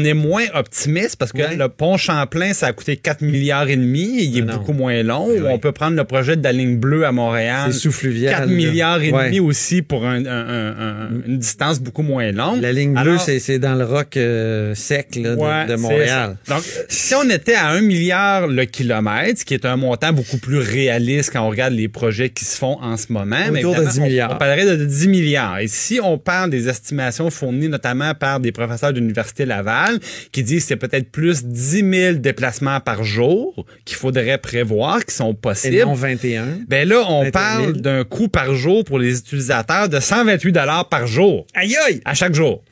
est, 0.03 0.09
est 0.09 0.13
moins 0.13 0.45
optimiste 0.53 1.17
parce 1.17 1.31
que 1.31 1.55
le 1.55 1.69
pont 1.69 1.97
Champlain, 1.97 2.53
ça 2.53 2.67
a 2.67 2.73
coûté 2.73 2.97
4 2.97 3.21
milliards 3.21 3.69
et 3.69 3.75
demi 3.75 4.23
il 4.23 4.37
est 4.37 4.41
beaucoup 4.41 4.73
moins 4.73 5.01
long. 5.03 5.27
On 5.49 5.59
peut 5.59 5.71
prendre 5.71 5.95
le 5.95 6.03
projet 6.03 6.35
de 6.35 6.43
la 6.43 6.51
ligne 6.51 6.77
bleue 6.77 7.05
à 7.05 7.11
Montréal. 7.11 7.73
C'est 7.73 7.89
4 7.89 8.47
milliards 8.47 9.01
et 9.01 9.11
demi 9.11 9.39
aussi 9.39 9.81
pour 9.81 10.05
une 10.05 11.37
distance 11.37 11.79
beaucoup 11.79 12.03
moins 12.03 12.31
longue. 12.31 12.61
La 12.61 12.71
ligne 12.71 12.93
bleue, 12.93 13.17
c'est 13.17 13.59
dans 13.59 13.75
le 13.75 13.85
roc 13.85 14.17
euh, 14.17 14.75
sec 14.75 15.11
de, 15.13 15.75
Montréal. 15.75 16.37
Donc, 16.47 16.63
si 16.87 17.15
on 17.15 17.29
était 17.29 17.55
à 17.55 17.69
1 17.69 17.81
milliard 17.81 18.47
le 18.47 18.65
kilomètre, 18.65 19.39
ce 19.39 19.45
qui 19.45 19.53
est 19.53 19.65
un 19.65 19.75
montant 19.75 20.13
beaucoup 20.13 20.37
plus 20.37 20.59
réaliste 20.59 21.31
quand 21.31 21.41
on 21.41 21.49
regarde 21.49 21.73
les 21.73 21.87
projets 21.87 22.12
projets 22.13 22.29
qui 22.29 22.45
se 22.45 22.57
font 22.57 22.77
en 22.81 22.95
ce 22.95 23.11
moment. 23.11 23.37
Autour 23.37 23.51
mais 23.53 23.61
de 23.63 23.67
évidemment, 23.67 23.89
10 23.91 23.99
on- 23.99 24.03
milliards. 24.03 24.31
On, 24.33 24.37
parlerait 24.37 24.77
de 24.77 24.85
10 24.85 25.07
milliards. 25.07 25.59
Et 25.59 25.67
si 25.67 25.99
on 26.01 26.17
parle 26.19 26.49
des 26.51 26.69
estimations 26.69 27.29
fournies 27.31 27.69
notamment 27.69 28.13
par 28.13 28.39
des 28.39 28.51
professeurs 28.51 28.93
de 28.93 28.99
l'Université 28.99 29.45
Laval 29.45 29.99
qui 30.31 30.43
disent 30.43 30.61
que 30.63 30.67
c'est 30.69 30.75
peut-être 30.75 31.11
plus 31.11 31.43
10 31.43 31.83
000 31.91 32.13
déplacements 32.17 32.79
par 32.79 33.03
jour 33.03 33.65
qu'il 33.85 33.97
faudrait 33.97 34.37
prévoir, 34.37 35.03
qui 35.05 35.15
sont 35.15 35.31
Et 35.31 35.35
possibles. 35.35 35.77
non 35.85 35.93
21. 35.95 36.45
Ben 36.67 36.87
là, 36.87 37.03
on 37.09 37.23
21 37.23 37.23
000. 37.23 37.31
parle 37.31 37.81
d'un 37.81 38.03
coût 38.03 38.27
par 38.27 38.53
jour 38.53 38.83
pour 38.83 38.99
les 38.99 39.17
utilisateurs 39.17 39.89
de 39.89 39.99
128 39.99 40.51
dollars 40.51 40.87
par 40.89 41.07
jour. 41.07 41.47
Aïe 41.55 41.75
aïe! 41.87 42.01
À 42.05 42.13
chaque 42.13 42.35
jour. 42.35 42.63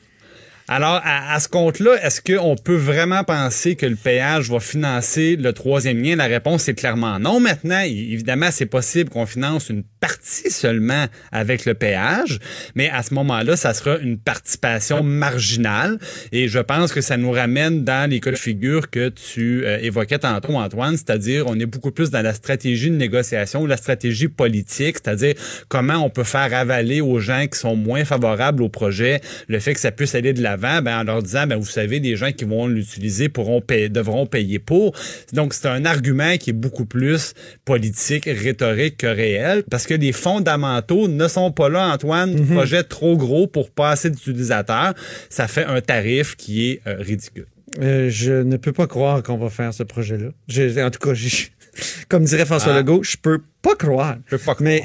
Alors, 0.68 1.00
à, 1.04 1.38
ce 1.40 1.48
compte-là, 1.48 1.96
est-ce 2.02 2.20
qu'on 2.20 2.56
peut 2.56 2.76
vraiment 2.76 3.24
penser 3.24 3.74
que 3.74 3.84
le 3.84 3.96
péage 3.96 4.50
va 4.50 4.60
financer 4.60 5.36
le 5.36 5.52
troisième 5.52 6.02
lien? 6.02 6.16
La 6.16 6.26
réponse 6.26 6.68
est 6.68 6.74
clairement 6.74 7.18
non. 7.18 7.40
Maintenant, 7.40 7.80
évidemment, 7.80 8.48
c'est 8.50 8.66
possible 8.66 9.10
qu'on 9.10 9.26
finance 9.26 9.68
une 9.68 9.82
partie 10.00 10.50
seulement 10.50 11.06
avec 11.30 11.64
le 11.64 11.74
péage, 11.74 12.38
mais 12.74 12.90
à 12.90 13.02
ce 13.02 13.14
moment-là, 13.14 13.56
ça 13.56 13.74
sera 13.74 13.98
une 13.98 14.18
participation 14.18 15.02
marginale. 15.02 15.98
Et 16.32 16.48
je 16.48 16.58
pense 16.58 16.92
que 16.92 17.00
ça 17.00 17.16
nous 17.16 17.30
ramène 17.30 17.84
dans 17.84 18.08
les 18.08 18.20
cas 18.20 18.30
de 18.30 18.36
figure 18.36 18.90
que 18.90 19.08
tu 19.08 19.64
euh, 19.64 19.78
évoquais 19.80 20.18
tantôt, 20.18 20.54
Antoine, 20.54 20.96
c'est-à-dire 20.96 21.46
on 21.46 21.58
est 21.58 21.66
beaucoup 21.66 21.90
plus 21.90 22.10
dans 22.10 22.22
la 22.22 22.34
stratégie 22.34 22.90
de 22.90 22.96
négociation, 22.96 23.66
la 23.66 23.76
stratégie 23.76 24.28
politique, 24.28 24.96
c'est-à-dire 25.02 25.34
comment 25.68 25.96
on 25.96 26.10
peut 26.10 26.24
faire 26.24 26.54
avaler 26.54 27.00
aux 27.00 27.18
gens 27.18 27.46
qui 27.46 27.58
sont 27.58 27.76
moins 27.76 28.04
favorables 28.04 28.62
au 28.62 28.68
projet 28.68 29.20
le 29.48 29.58
fait 29.58 29.74
que 29.74 29.80
ça 29.80 29.90
puisse 29.90 30.14
aller 30.14 30.32
de 30.32 30.42
ben, 30.80 31.00
en 31.00 31.02
leur 31.04 31.22
disant, 31.22 31.46
ben, 31.46 31.56
vous 31.56 31.66
savez, 31.66 32.00
les 32.00 32.16
gens 32.16 32.32
qui 32.32 32.44
vont 32.44 32.66
l'utiliser 32.66 33.28
pourront 33.28 33.62
devront 33.90 34.26
payer 34.26 34.58
pour. 34.58 34.94
Donc, 35.32 35.54
c'est 35.54 35.66
un 35.68 35.84
argument 35.84 36.36
qui 36.36 36.50
est 36.50 36.54
beaucoup 36.54 36.84
plus 36.86 37.34
politique, 37.64 38.24
rhétorique 38.26 38.98
que 38.98 39.06
réel, 39.06 39.62
parce 39.70 39.86
que 39.86 39.94
les 39.94 40.12
fondamentaux 40.12 41.08
ne 41.08 41.28
sont 41.28 41.50
pas 41.52 41.68
là, 41.68 41.88
Antoine. 41.92 42.46
Projet 42.46 42.82
trop 42.82 43.16
gros 43.16 43.46
pour 43.46 43.70
pas 43.70 43.90
assez 43.90 44.10
d'utilisateurs. 44.10 44.94
Ça 45.30 45.48
fait 45.48 45.64
un 45.64 45.80
tarif 45.80 46.36
qui 46.36 46.70
est 46.70 46.80
euh, 46.86 46.96
ridicule. 46.98 47.46
Euh, 47.80 48.10
je 48.10 48.32
ne 48.32 48.56
peux 48.58 48.72
pas 48.72 48.86
croire 48.86 49.22
qu'on 49.22 49.38
va 49.38 49.48
faire 49.48 49.72
ce 49.72 49.82
projet-là. 49.82 50.28
Je- 50.48 50.78
En 50.84 50.90
tout 50.90 50.98
cas, 50.98 51.14
comme 52.08 52.24
dirait 52.24 52.44
François 52.44 52.74
Ah. 52.74 52.78
Legault, 52.80 53.02
je 53.02 53.16
peux 53.16 53.40
pas 53.62 53.74
croire. 53.76 54.16
Je 54.26 54.36
peux 54.36 54.42
pas 54.44 54.54
Mais 54.60 54.82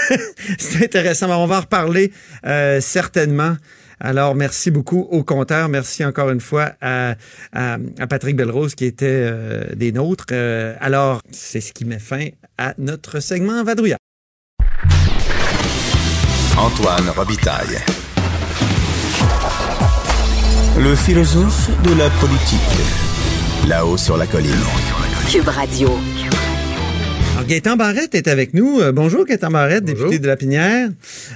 c'est 0.58 0.84
intéressant. 0.84 1.28
On 1.42 1.46
va 1.46 1.58
en 1.58 1.60
reparler 1.60 2.12
euh, 2.46 2.80
certainement. 2.80 3.56
Alors, 4.04 4.34
merci 4.34 4.72
beaucoup 4.72 5.06
au 5.10 5.22
compteur. 5.22 5.68
Merci 5.68 6.04
encore 6.04 6.30
une 6.30 6.40
fois 6.40 6.72
à, 6.80 7.14
à, 7.52 7.76
à 8.00 8.06
Patrick 8.08 8.34
Belrose 8.34 8.74
qui 8.74 8.84
était 8.84 9.06
euh, 9.08 9.64
des 9.76 9.92
nôtres. 9.92 10.26
Euh, 10.32 10.74
alors, 10.80 11.20
c'est 11.30 11.60
ce 11.60 11.72
qui 11.72 11.84
met 11.84 12.00
fin 12.00 12.26
à 12.58 12.74
notre 12.78 13.20
segment 13.20 13.62
Vadrouillard. 13.62 13.98
Antoine 16.58 17.08
Robitaille. 17.16 17.78
Le 20.78 20.96
philosophe 20.96 21.70
de 21.82 21.96
la 21.96 22.10
politique. 22.10 23.68
Là-haut 23.68 23.96
sur 23.96 24.16
la 24.16 24.26
colline. 24.26 24.50
Cube 25.30 25.48
Radio. 25.48 25.96
Alors, 27.42 27.48
Gaëtan 27.50 27.76
Barrette 27.76 28.14
est 28.14 28.28
avec 28.28 28.54
nous. 28.54 28.78
Euh, 28.80 28.92
bonjour, 28.92 29.24
Gaëtan 29.24 29.50
Barrette, 29.50 29.84
député 29.84 30.20
de 30.20 30.26
la 30.28 30.36
Pinière. 30.36 30.90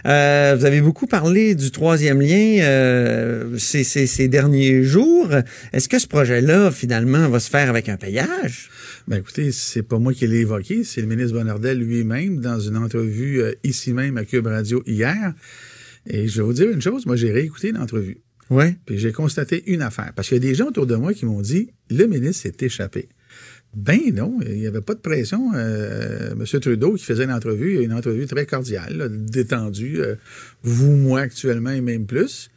Euh, 0.07 0.55
vous 0.57 0.65
avez 0.65 0.81
beaucoup 0.81 1.09
parlé 1.09 1.57
du 1.57 1.73
troisième 1.73 2.21
lien 2.21 2.59
euh, 2.63 3.59
ces, 3.59 3.83
ces- 3.83 4.07
ces 4.07 4.29
derniers 4.29 4.85
jours. 4.85 5.29
Est-ce 5.73 5.89
que 5.89 5.99
ce 5.99 6.07
projet-là, 6.07 6.71
finalement, 6.71 7.29
va 7.29 7.41
se 7.41 7.51
faire 7.51 7.69
avec 7.69 7.89
un 7.89 7.97
payage? 7.97 8.71
Ben 9.09 9.17
écoutez, 9.17 9.51
c'est 9.51 9.83
pas 9.83 9.99
moi 9.99 10.13
qui 10.13 10.29
l'ai 10.29 10.39
évoqué, 10.43 10.85
c'est 10.85 11.01
le 11.01 11.09
ministre 11.09 11.33
Bonnardel 11.37 11.79
lui-même 11.81 12.41
dans 12.41 12.61
une 12.61 12.77
entrevue 12.77 13.41
euh, 13.43 13.53
ici 13.65 13.93
même 13.93 14.17
à 14.17 14.25
Cube 14.25 14.47
Radio 14.47 14.85
hier. 14.87 15.35
Et 16.07 16.29
je 16.29 16.37
vais 16.37 16.43
vous 16.47 16.53
dire 16.53 16.71
une 16.71 16.81
chose, 16.83 17.05
moi 17.07 17.17
j'ai 17.17 17.33
réécouté 17.33 17.73
l'entrevue. 17.73 18.19
Oui. 18.51 18.77
Puis 18.87 18.97
j'ai 18.99 19.11
constaté 19.11 19.65
une 19.67 19.83
affaire. 19.83 20.13
Parce 20.15 20.29
qu'il 20.29 20.37
y 20.37 20.47
a 20.47 20.49
des 20.49 20.55
gens 20.55 20.67
autour 20.69 20.87
de 20.87 20.95
moi 20.95 21.13
qui 21.15 21.27
m'ont 21.27 21.41
dit 21.43 21.71
le 21.91 22.07
ministre 22.07 22.43
s'est 22.43 22.65
échappé. 22.65 23.09
Ben 23.77 24.01
non, 24.15 24.39
il 24.41 24.55
n'y 24.55 24.67
avait 24.67 24.81
pas 24.81 24.95
de 24.95 25.01
pression. 25.01 25.53
Euh, 25.55 26.33
M. 26.33 26.61
Trudeau 26.61 26.95
qui 26.95 27.05
faisait 27.05 27.27
l'entrevue, 27.27 27.83
une 27.85 27.93
entrevue 27.93 28.27
très 28.27 28.47
cordiale, 28.47 29.11
détendue. 29.27 30.01
euh, 30.01 30.15
vous, 30.63 30.97
moi 30.97 31.21
actuellement 31.21 31.71
et 31.71 31.83
même 31.83 32.07
plus. 32.07 32.51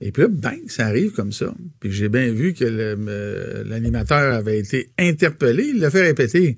Et 0.00 0.12
puis 0.12 0.22
là, 0.22 0.28
bang, 0.28 0.60
ça 0.68 0.86
arrive 0.86 1.10
comme 1.12 1.32
ça. 1.32 1.52
Puis 1.80 1.90
j'ai 1.90 2.08
bien 2.08 2.32
vu 2.32 2.54
que 2.54 2.64
euh, 2.64 3.64
l'animateur 3.64 4.34
avait 4.34 4.60
été 4.60 4.90
interpellé, 5.00 5.64
il 5.74 5.80
l'a 5.80 5.90
fait 5.90 6.02
répéter. 6.02 6.56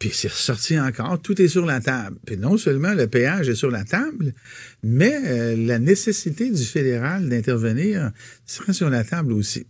Puis 0.00 0.10
c'est 0.12 0.28
ressorti 0.28 0.80
encore, 0.80 1.22
tout 1.22 1.40
est 1.40 1.48
sur 1.48 1.66
la 1.66 1.80
table. 1.80 2.16
Puis 2.26 2.36
non 2.36 2.56
seulement 2.56 2.94
le 2.94 3.06
péage 3.06 3.48
est 3.48 3.54
sur 3.54 3.70
la 3.70 3.84
table, 3.84 4.34
mais 4.82 5.14
euh, 5.24 5.56
la 5.56 5.78
nécessité 5.78 6.50
du 6.50 6.64
fédéral 6.64 7.28
d'intervenir 7.28 8.10
sera 8.44 8.72
sur 8.72 8.90
la 8.90 9.04
table 9.04 9.32
aussi. 9.34 9.66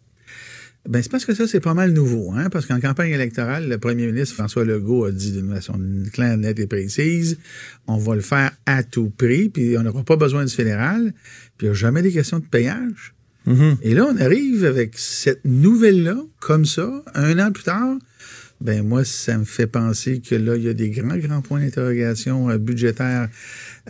Ben, 0.88 1.02
c'est 1.02 1.10
parce 1.10 1.26
que 1.26 1.34
ça, 1.34 1.46
c'est 1.46 1.60
pas 1.60 1.74
mal 1.74 1.92
nouveau, 1.92 2.32
hein, 2.32 2.48
parce 2.50 2.64
qu'en 2.64 2.80
campagne 2.80 3.12
électorale, 3.12 3.68
le 3.68 3.78
premier 3.78 4.06
ministre 4.06 4.34
François 4.34 4.64
Legault 4.64 5.04
a 5.04 5.12
dit 5.12 5.32
d'une 5.32 5.52
façon 5.54 5.78
claire, 6.12 6.38
nette 6.38 6.58
et 6.58 6.66
précise, 6.66 7.38
on 7.86 7.98
va 7.98 8.14
le 8.14 8.22
faire 8.22 8.50
à 8.64 8.82
tout 8.82 9.10
prix, 9.10 9.50
puis 9.50 9.76
on 9.76 9.82
n'aura 9.82 10.04
pas 10.04 10.16
besoin 10.16 10.44
du 10.44 10.54
fédéral, 10.54 11.12
puis 11.58 11.66
il 11.66 11.70
n'y 11.70 11.70
a 11.70 11.74
jamais 11.74 12.00
des 12.00 12.12
questions 12.12 12.38
de 12.38 12.46
payage. 12.46 13.14
Et 13.82 13.94
là, 13.94 14.06
on 14.06 14.16
arrive 14.18 14.64
avec 14.64 14.96
cette 14.96 15.44
nouvelle-là, 15.44 16.16
comme 16.38 16.64
ça, 16.64 17.02
un 17.14 17.36
an 17.40 17.50
plus 17.50 17.64
tard, 17.64 17.96
ben 18.60 18.86
moi, 18.86 19.04
ça 19.04 19.38
me 19.38 19.44
fait 19.44 19.66
penser 19.66 20.20
que 20.20 20.34
là, 20.34 20.56
il 20.56 20.64
y 20.64 20.68
a 20.68 20.74
des 20.74 20.90
grands, 20.90 21.16
grands 21.16 21.40
points 21.40 21.60
d'interrogation 21.60 22.50
euh, 22.50 22.58
budgétaires 22.58 23.28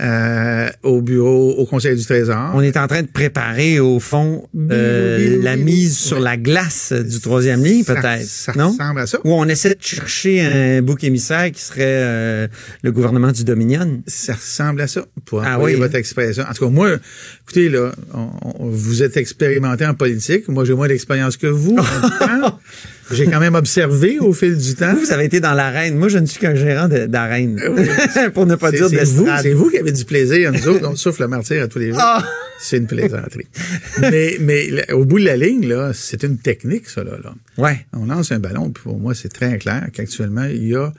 euh, 0.00 0.69
au 0.83 1.02
bureau, 1.02 1.50
au 1.59 1.66
Conseil 1.66 1.95
du 1.97 2.04
Trésor. 2.04 2.52
On 2.54 2.61
est 2.62 2.76
en 2.76 2.87
train 2.87 3.02
de 3.02 3.09
préparer, 3.09 3.80
au 3.80 4.00
fond, 4.00 4.49
euh, 4.71 5.19
Bilou, 5.19 5.42
la 5.42 5.57
mise 5.57 5.99
sur 5.99 6.21
la 6.21 6.37
glace 6.37 6.92
du 6.92 7.21
troisième 7.21 7.62
lien, 7.62 7.83
peut-être. 7.87 8.25
Ça, 8.25 8.52
non? 8.57 8.71
ressemble 8.71 9.00
à 9.00 9.07
ça. 9.07 9.19
Où 9.25 9.33
on 9.35 9.45
essaie 9.47 9.71
de 9.71 9.76
chercher 9.80 10.40
un 10.42 10.83
bouc 10.83 11.04
émissaire 11.04 11.50
qui 11.52 11.61
serait 11.62 11.80
euh, 11.85 12.49
le 12.83 12.92
gouvernement 12.92 13.33
du 13.33 13.45
Dominion. 13.45 14.00
Ça 14.07 14.33
ressemble 14.35 14.80
à 14.80 14.87
ça, 14.88 15.04
pour 15.26 15.42
Ah 15.42 15.59
oui, 15.61 15.75
votre 15.75 15.95
hein? 15.95 15.99
expression. 15.99 16.45
En 16.49 16.52
tout 16.54 16.64
cas, 16.64 16.71
moi, 16.71 16.92
écoutez, 17.42 17.69
là, 17.69 17.92
on- 18.14 18.30
on- 18.59 18.69
vous 18.71 19.02
êtes 19.02 19.16
expérimenté 19.16 19.85
en 19.87 19.95
politique. 19.95 20.49
Moi, 20.49 20.64
j'ai 20.64 20.75
moins 20.75 20.88
d'expérience 20.88 21.37
que 21.37 21.47
vous. 21.47 21.76
temps. 22.21 22.59
j'ai 23.12 23.26
quand 23.26 23.40
même 23.40 23.54
observé 23.54 24.19
au 24.21 24.33
fil 24.33 24.57
du 24.57 24.75
temps. 24.75 24.95
Vous, 24.95 25.00
vous 25.00 25.12
avez 25.12 25.25
été 25.25 25.40
dans 25.40 25.52
l'arène. 25.54 25.97
Moi, 25.97 26.09
je 26.09 26.19
ne 26.19 26.26
suis 26.26 26.38
qu'un 26.38 26.54
gérant 26.54 26.88
de- 26.88 27.07
d'arène. 27.07 27.61
Pour 28.35 28.47
ne 28.47 28.54
pas 28.54 28.71
dire 28.71 28.88
c'est 28.88 29.04
vous, 29.04 29.26
c'est 29.42 29.52
vous 29.52 29.69
qui 29.71 29.78
avez 29.78 29.90
du 29.93 30.05
plaisir. 30.05 30.53
Nous 30.53 30.69
autres, 30.69 30.89
on 30.89 30.97
souffle 30.97 31.23
le 31.23 31.29
martyr 31.29 31.63
à 31.63 31.69
tous 31.69 31.79
les 31.79 31.91
jours. 31.91 32.01
Ah! 32.01 32.25
C'est 32.61 32.77
une 32.77 32.87
plaisanterie. 32.87 33.47
mais, 34.01 34.37
mais 34.41 34.71
là, 34.71 34.83
au 34.95 35.05
bout 35.05 35.19
de 35.19 35.25
la 35.25 35.37
ligne, 35.37 35.67
là, 35.67 35.93
c'est 35.95 36.23
une 36.23 36.37
technique, 36.37 36.89
ça, 36.89 37.03
là. 37.03 37.13
là. 37.23 37.35
Ouais. 37.57 37.87
On 37.95 38.05
lance 38.05 38.33
un 38.33 38.39
ballon, 38.39 38.71
puis 38.71 38.83
pour 38.83 38.99
moi, 38.99 39.15
c'est 39.15 39.31
très 39.31 39.57
clair 39.59 39.89
qu'actuellement, 39.93 40.45
il 40.45 40.69
y, 40.69 40.75
a, 40.75 40.93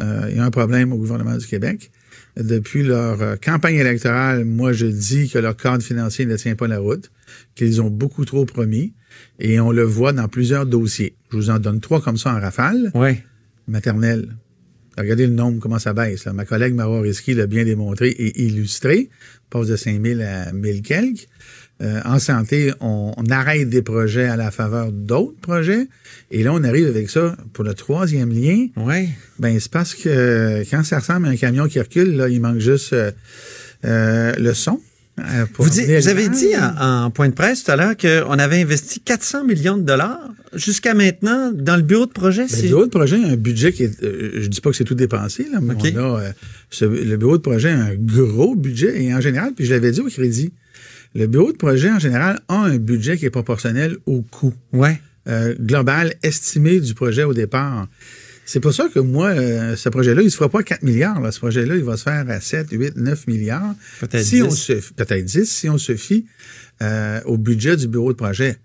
euh, 0.00 0.26
il 0.30 0.36
y 0.36 0.38
a 0.38 0.44
un 0.44 0.50
problème 0.50 0.92
au 0.92 0.96
gouvernement 0.96 1.36
du 1.36 1.46
Québec. 1.46 1.90
Depuis 2.36 2.84
leur 2.84 3.20
euh, 3.20 3.34
campagne 3.34 3.76
électorale, 3.76 4.44
moi, 4.44 4.72
je 4.72 4.86
dis 4.86 5.28
que 5.28 5.38
leur 5.40 5.56
cadre 5.56 5.82
financier 5.82 6.24
ne 6.24 6.36
tient 6.36 6.54
pas 6.54 6.68
la 6.68 6.78
route, 6.78 7.10
qu'ils 7.56 7.82
ont 7.82 7.90
beaucoup 7.90 8.24
trop 8.24 8.44
promis, 8.44 8.92
et 9.40 9.58
on 9.58 9.72
le 9.72 9.82
voit 9.82 10.12
dans 10.12 10.28
plusieurs 10.28 10.66
dossiers. 10.66 11.16
Je 11.32 11.36
vous 11.36 11.50
en 11.50 11.58
donne 11.58 11.80
trois 11.80 12.00
comme 12.00 12.16
ça 12.16 12.32
en 12.32 12.40
rafale. 12.40 12.92
Ouais. 12.94 13.24
Maternelle. 13.66 14.28
Regardez 14.98 15.26
le 15.26 15.32
nombre, 15.32 15.60
comment 15.60 15.78
ça 15.78 15.92
baisse. 15.92 16.24
là. 16.24 16.32
Ma 16.32 16.44
collègue 16.44 16.74
Marois 16.74 17.00
Risky 17.00 17.34
l'a 17.34 17.46
bien 17.46 17.64
démontré 17.64 18.08
et 18.08 18.42
illustré. 18.44 19.08
On 19.46 19.58
passe 19.58 19.68
de 19.68 19.76
5 19.76 20.02
000 20.04 20.20
à 20.20 20.52
1000 20.52 20.82
quelques. 20.82 21.28
Euh, 21.80 22.00
en 22.04 22.18
santé, 22.18 22.72
on, 22.80 23.14
on 23.16 23.24
arrête 23.30 23.68
des 23.68 23.82
projets 23.82 24.26
à 24.26 24.36
la 24.36 24.50
faveur 24.50 24.90
d'autres 24.90 25.38
projets. 25.40 25.86
Et 26.32 26.42
là, 26.42 26.52
on 26.52 26.64
arrive 26.64 26.86
avec 26.88 27.08
ça 27.08 27.36
pour 27.52 27.62
le 27.62 27.74
troisième 27.74 28.32
lien. 28.32 28.66
Ouais. 28.76 29.08
Ben, 29.38 29.58
c'est 29.60 29.70
parce 29.70 29.94
que 29.94 30.64
quand 30.68 30.82
ça 30.82 30.98
ressemble 30.98 31.26
à 31.26 31.30
un 31.30 31.36
camion 31.36 31.68
qui 31.68 31.78
recule, 31.78 32.16
là, 32.16 32.28
il 32.28 32.40
manque 32.40 32.58
juste 32.58 32.92
euh, 32.94 33.12
euh, 33.84 34.32
le 34.36 34.54
son. 34.54 34.80
Euh, 35.18 35.44
Vous, 35.58 36.08
avez 36.08 36.28
dit 36.28 36.48
en, 36.56 37.04
en 37.06 37.10
point 37.10 37.28
de 37.28 37.34
presse 37.34 37.64
tout 37.64 37.70
à 37.70 37.76
l'heure 37.76 37.96
qu'on 37.96 38.38
avait 38.38 38.60
investi 38.62 39.00
400 39.00 39.44
millions 39.44 39.76
de 39.76 39.82
dollars 39.82 40.20
jusqu'à 40.54 40.94
maintenant 40.94 41.52
dans 41.52 41.76
le 41.76 41.82
bureau 41.82 42.06
de 42.06 42.12
projet. 42.12 42.46
Ben, 42.50 42.62
le 42.62 42.68
bureau 42.68 42.84
de 42.86 42.90
projet 42.90 43.16
a 43.22 43.28
un 43.28 43.36
budget 43.36 43.72
qui 43.72 43.84
est. 43.84 44.02
euh, 44.02 44.32
je 44.40 44.46
dis 44.48 44.60
pas 44.60 44.70
que 44.70 44.76
c'est 44.76 44.84
tout 44.84 44.94
dépensé, 44.94 45.46
là, 45.52 45.60
mais 45.60 45.74
OK. 45.74 45.92
on 45.94 45.98
a. 46.16 46.20
euh, 46.22 46.32
ce- 46.70 46.84
le 46.84 47.16
bureau 47.16 47.36
de 47.36 47.42
projet 47.42 47.70
a 47.70 47.78
un 47.84 47.94
gros 47.94 48.54
budget 48.54 49.02
et 49.02 49.14
en 49.14 49.20
général, 49.20 49.52
puis 49.54 49.64
je 49.64 49.72
l'avais 49.74 49.90
dit 49.90 50.00
au 50.00 50.06
crédit, 50.08 50.52
le 51.14 51.26
bureau 51.26 51.52
de 51.52 51.56
projet 51.56 51.90
en 51.90 51.98
général 51.98 52.40
a 52.48 52.56
un 52.64 52.76
budget 52.78 53.16
qui 53.16 53.24
est 53.26 53.30
proportionnel 53.30 53.96
au 54.06 54.22
coût 54.22 54.52
Ouais. 54.72 55.00
euh, 55.28 55.54
global 55.60 56.14
estimé 56.22 56.80
du 56.80 56.94
projet 56.94 57.24
au 57.24 57.34
départ. 57.34 57.86
C'est 58.48 58.60
pour 58.60 58.72
ça 58.72 58.88
que 58.88 58.98
moi, 58.98 59.28
euh, 59.28 59.76
ce 59.76 59.90
projet-là, 59.90 60.22
il 60.22 60.30
se 60.30 60.36
fera 60.38 60.48
pas 60.48 60.60
à 60.60 60.62
4 60.62 60.82
milliards. 60.82 61.20
Là. 61.20 61.30
Ce 61.32 61.38
projet-là, 61.38 61.76
il 61.76 61.84
va 61.84 61.98
se 61.98 62.04
faire 62.04 62.24
à 62.30 62.40
7, 62.40 62.68
8, 62.70 62.96
9 62.96 63.26
milliards. 63.26 63.74
Peut-être 64.00 64.24
si 64.24 64.40
on 64.40 64.48
10. 64.48 64.56
se, 64.56 64.72
peut-être 64.94 65.22
10, 65.22 65.44
si 65.44 65.68
on 65.68 65.76
se 65.76 65.94
fie 65.96 66.24
euh, 66.80 67.20
au 67.26 67.36
budget 67.36 67.76
du 67.76 67.88
bureau 67.88 68.10
de 68.10 68.16
projet. 68.16 68.56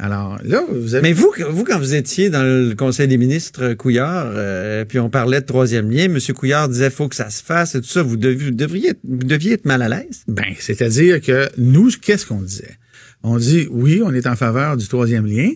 Alors 0.00 0.40
là, 0.42 0.64
vous 0.68 0.96
avez... 0.96 1.02
Mais 1.02 1.12
vous, 1.12 1.32
vous, 1.50 1.62
quand 1.62 1.78
vous 1.78 1.94
étiez 1.94 2.30
dans 2.30 2.42
le 2.42 2.74
Conseil 2.74 3.06
des 3.06 3.16
ministres 3.16 3.74
Couillard, 3.74 4.26
euh, 4.34 4.84
puis 4.84 4.98
on 4.98 5.08
parlait 5.08 5.40
de 5.40 5.46
troisième 5.46 5.88
lien, 5.88 6.06
M. 6.06 6.18
Couillard 6.34 6.68
disait 6.68 6.90
faut 6.90 7.06
que 7.06 7.14
ça 7.14 7.30
se 7.30 7.40
fasse 7.40 7.76
et 7.76 7.80
tout 7.80 7.86
ça, 7.86 8.02
vous, 8.02 8.16
deviez, 8.16 8.46
vous 8.46 8.50
devriez, 8.50 8.88
être, 8.88 9.00
vous 9.04 9.18
deviez 9.18 9.52
être 9.52 9.66
mal 9.66 9.82
à 9.82 9.88
l'aise? 9.88 10.24
Ben, 10.26 10.52
c'est-à-dire 10.58 11.20
que 11.20 11.48
nous, 11.58 11.90
qu'est-ce 12.02 12.26
qu'on 12.26 12.42
disait? 12.42 12.76
On 13.22 13.36
dit 13.36 13.68
oui, 13.70 14.02
on 14.04 14.12
est 14.12 14.26
en 14.26 14.34
faveur 14.34 14.76
du 14.76 14.88
troisième 14.88 15.26
lien. 15.26 15.50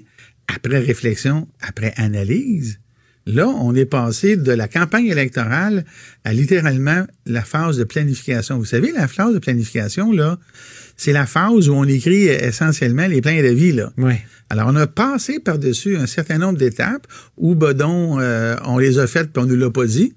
Après 0.46 0.78
réflexion, 0.78 1.48
après 1.60 1.94
analyse, 1.96 2.78
Là, 3.26 3.46
on 3.46 3.74
est 3.74 3.86
passé 3.86 4.36
de 4.36 4.52
la 4.52 4.66
campagne 4.66 5.06
électorale 5.06 5.84
à 6.24 6.32
littéralement 6.32 7.06
la 7.26 7.42
phase 7.42 7.78
de 7.78 7.84
planification. 7.84 8.58
Vous 8.58 8.64
savez, 8.64 8.90
la 8.92 9.06
phase 9.06 9.32
de 9.34 9.38
planification, 9.38 10.10
là, 10.10 10.38
c'est 10.96 11.12
la 11.12 11.26
phase 11.26 11.68
où 11.68 11.74
on 11.74 11.84
écrit 11.84 12.26
essentiellement 12.26 13.06
les 13.06 13.20
plans 13.20 13.36
de 13.36 13.48
vie, 13.48 13.72
là. 13.72 13.92
Oui. 13.96 14.14
Alors, 14.50 14.68
on 14.68 14.76
a 14.76 14.86
passé 14.86 15.38
par-dessus 15.38 15.96
un 15.96 16.06
certain 16.06 16.38
nombre 16.38 16.58
d'étapes 16.58 17.06
où, 17.38 17.54
bedon, 17.54 18.20
euh, 18.20 18.56
on 18.66 18.78
les 18.78 18.98
a 18.98 19.06
faites 19.06 19.32
puis 19.32 19.42
on 19.42 19.46
ne 19.46 19.54
l'a 19.54 19.70
pas 19.70 19.86
dit. 19.86 20.14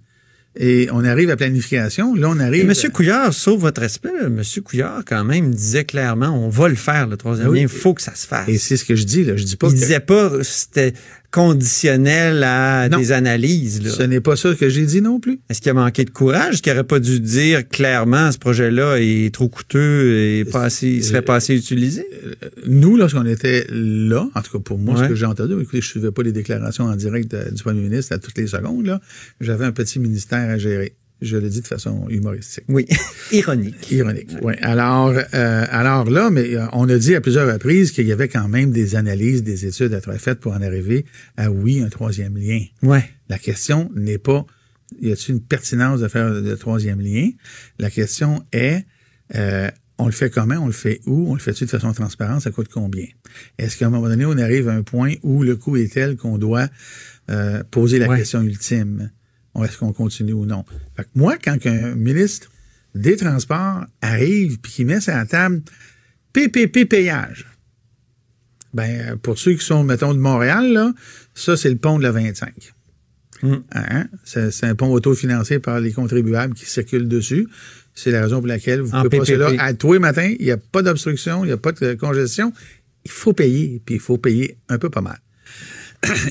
Et 0.57 0.87
on 0.91 1.03
arrive 1.03 1.29
à 1.29 1.35
planification. 1.35 2.15
Là, 2.15 2.29
on 2.29 2.39
arrive. 2.39 2.69
Et 2.69 2.85
M. 2.85 2.91
Couillard, 2.91 3.33
sauf 3.33 3.59
votre 3.59 3.81
respect, 3.81 4.13
M. 4.25 4.41
Couillard, 4.63 5.03
quand 5.05 5.23
même, 5.25 5.53
disait 5.53 5.83
clairement 5.83 6.29
on 6.29 6.47
va 6.47 6.69
le 6.69 6.75
faire, 6.75 7.07
le 7.07 7.17
troisième 7.17 7.53
lien, 7.53 7.61
il 7.61 7.67
faut 7.67 7.93
que 7.93 8.01
ça 8.01 8.15
se 8.15 8.25
fasse. 8.25 8.47
Et 8.47 8.57
c'est 8.57 8.77
ce 8.77 8.85
que 8.85 8.95
je 8.95 9.03
dis, 9.03 9.25
là. 9.25 9.35
Je 9.35 9.43
dis 9.43 9.57
pas 9.57 9.67
il 9.67 9.73
que... 9.73 9.79
disait 9.79 9.99
pas 9.99 10.31
c'était 10.43 10.93
conditionnel 11.35 12.43
à 12.43 12.87
Non. 12.89 12.97
des 12.97 13.11
analyses. 13.11 13.81
Là. 13.83 13.89
Ce 13.91 14.03
n'est 14.03 14.21
pas 14.21 14.35
ça 14.37 14.53
que 14.55 14.69
j'ai 14.69 14.85
dit 14.85 15.01
non 15.01 15.19
plus. 15.19 15.39
Est-ce 15.49 15.59
qu'il 15.61 15.69
a 15.71 15.73
manqué 15.73 16.05
de 16.05 16.09
courage? 16.09 16.53
Est-ce 16.55 16.61
qu'il 16.61 16.71
n'aurait 16.71 16.85
pas 16.85 16.99
dû 16.99 17.19
dire 17.19 17.67
clairement 17.67 18.31
ce 18.31 18.37
projet-là 18.37 18.97
est 18.99 19.33
trop 19.33 19.49
coûteux 19.49 20.17
et 20.39 20.45
pas 20.45 20.63
assez, 20.63 20.87
il 20.87 21.03
serait 21.03 21.21
pas 21.21 21.35
assez 21.35 21.53
utilisé? 21.55 22.05
Nous, 22.65 22.95
lorsqu'on 22.97 23.25
était 23.25 23.65
là, 23.69 24.27
en 24.33 24.41
tout 24.41 24.51
cas 24.53 24.59
pour 24.63 24.77
moi, 24.77 24.95
Ouais. 24.95 25.03
ce 25.03 25.09
que 25.09 25.15
j'ai 25.15 25.25
entendu, 25.25 25.53
écoutez, 25.53 25.81
je 25.81 25.87
ne 25.87 25.91
suivais 25.91 26.11
pas 26.11 26.23
les 26.23 26.31
déclarations 26.31 26.85
en 26.85 26.95
direct 26.95 27.35
du 27.53 27.61
premier 27.61 27.81
ministre 27.81 28.13
à 28.13 28.17
toutes 28.17 28.37
les 28.37 28.47
secondes, 28.47 28.85
là. 28.85 29.01
J'avais 29.41 29.65
un 29.65 29.71
petit 29.73 29.99
ministère 29.99 30.49
à 30.49 30.57
gérer. 30.57 30.93
Je 31.21 31.37
le 31.37 31.49
dis 31.49 31.61
de 31.61 31.67
façon 31.67 32.07
humoristique. 32.09 32.65
Oui. 32.67 32.85
Ironique. 33.31 33.89
Ironique. 33.91 34.31
Oui. 34.41 34.53
Alors, 34.61 35.13
euh, 35.33 35.65
alors 35.69 36.09
là, 36.09 36.29
mais 36.29 36.55
euh, 36.55 36.65
on 36.73 36.89
a 36.89 36.97
dit 36.97 37.15
à 37.15 37.21
plusieurs 37.21 37.51
reprises 37.51 37.91
qu'il 37.91 38.05
y 38.05 38.11
avait 38.11 38.27
quand 38.27 38.47
même 38.47 38.71
des 38.71 38.95
analyses, 38.95 39.41
des 39.43 39.65
études 39.65 39.93
à 39.93 39.97
être 39.97 40.13
faites 40.19 40.39
pour 40.39 40.51
en 40.53 40.61
arriver 40.61 41.05
à 41.37 41.49
oui, 41.51 41.81
un 41.81 41.89
troisième 41.89 42.37
lien. 42.37 42.59
Ouais. 42.83 43.03
La 43.29 43.39
question 43.39 43.89
n'est 43.95 44.17
pas 44.17 44.45
y 45.01 45.11
a-t-il 45.11 45.35
une 45.35 45.41
pertinence 45.41 45.99
de 45.99 46.07
faire 46.07 46.29
le 46.29 46.55
troisième 46.57 47.01
lien? 47.01 47.29
La 47.79 47.89
question 47.89 48.43
est 48.51 48.85
euh, 49.33 49.69
on 49.97 50.05
le 50.05 50.11
fait 50.11 50.29
comment, 50.29 50.55
on 50.55 50.67
le 50.67 50.73
fait 50.73 50.99
où, 51.05 51.31
on 51.31 51.33
le 51.35 51.39
fait-tu 51.39 51.65
de 51.65 51.69
façon 51.69 51.91
transparente, 51.93 52.41
ça 52.41 52.51
coûte 52.51 52.67
combien? 52.71 53.05
Est-ce 53.57 53.77
qu'à 53.77 53.87
un 53.87 53.89
moment 53.89 54.07
donné, 54.09 54.25
on 54.25 54.37
arrive 54.37 54.67
à 54.67 54.73
un 54.73 54.83
point 54.83 55.13
où 55.23 55.41
le 55.43 55.55
coût 55.55 55.77
est 55.77 55.91
tel 55.91 56.17
qu'on 56.17 56.37
doit 56.37 56.67
euh, 57.31 57.63
poser 57.71 57.97
la 57.97 58.07
Ouais. 58.09 58.17
question 58.19 58.41
ultime? 58.41 59.11
Est-ce 59.63 59.77
qu'on 59.77 59.93
continue 59.93 60.33
ou 60.33 60.45
non? 60.45 60.65
Fait 60.95 61.03
que 61.03 61.09
moi, 61.15 61.37
quand 61.41 61.57
un 61.65 61.95
ministre 61.95 62.51
des 62.93 63.15
Transports 63.17 63.85
arrive 64.01 64.59
puis 64.59 64.71
qui 64.71 64.85
met 64.85 65.01
ça 65.01 65.15
à 65.15 65.17
la 65.19 65.25
table 65.25 65.61
PPP 66.33 66.85
payage, 66.89 67.45
ben, 68.73 69.17
pour 69.17 69.39
ceux 69.39 69.53
qui 69.53 69.65
sont, 69.65 69.83
mettons, 69.83 70.13
de 70.13 70.19
Montréal, 70.19 70.73
là, 70.73 70.93
ça, 71.33 71.55
c'est 71.55 71.69
le 71.69 71.77
pont 71.77 71.97
de 71.97 72.03
la 72.03 72.11
25. 72.11 72.73
Mm. 73.41 73.55
Hein? 73.73 74.07
C'est 74.23 74.63
un 74.65 74.75
pont 74.75 74.91
autofinancé 74.91 75.59
par 75.59 75.79
les 75.79 75.93
contribuables 75.93 76.53
qui 76.53 76.65
circulent 76.65 77.07
dessus. 77.07 77.47
C'est 77.93 78.11
la 78.11 78.21
raison 78.21 78.39
pour 78.39 78.47
laquelle 78.47 78.81
vous 78.81 78.93
En 78.93 79.03
pouvez 79.03 79.19
passer 79.19 79.37
là 79.37 79.47
PPP. 79.47 79.61
à 79.61 79.73
tous 79.73 79.93
les 79.93 79.99
matins. 79.99 80.33
Il 80.39 80.45
n'y 80.45 80.51
a 80.51 80.57
pas 80.57 80.81
d'obstruction, 80.81 81.45
il 81.45 81.47
n'y 81.47 81.53
a 81.53 81.57
pas 81.57 81.71
de 81.71 81.93
congestion. 81.93 82.51
Il 83.05 83.11
faut 83.11 83.31
payer, 83.31 83.81
puis 83.85 83.95
il 83.95 84.01
faut 84.01 84.17
payer 84.17 84.57
un 84.67 84.77
peu 84.77 84.89
pas 84.89 85.01
mal. 85.01 85.19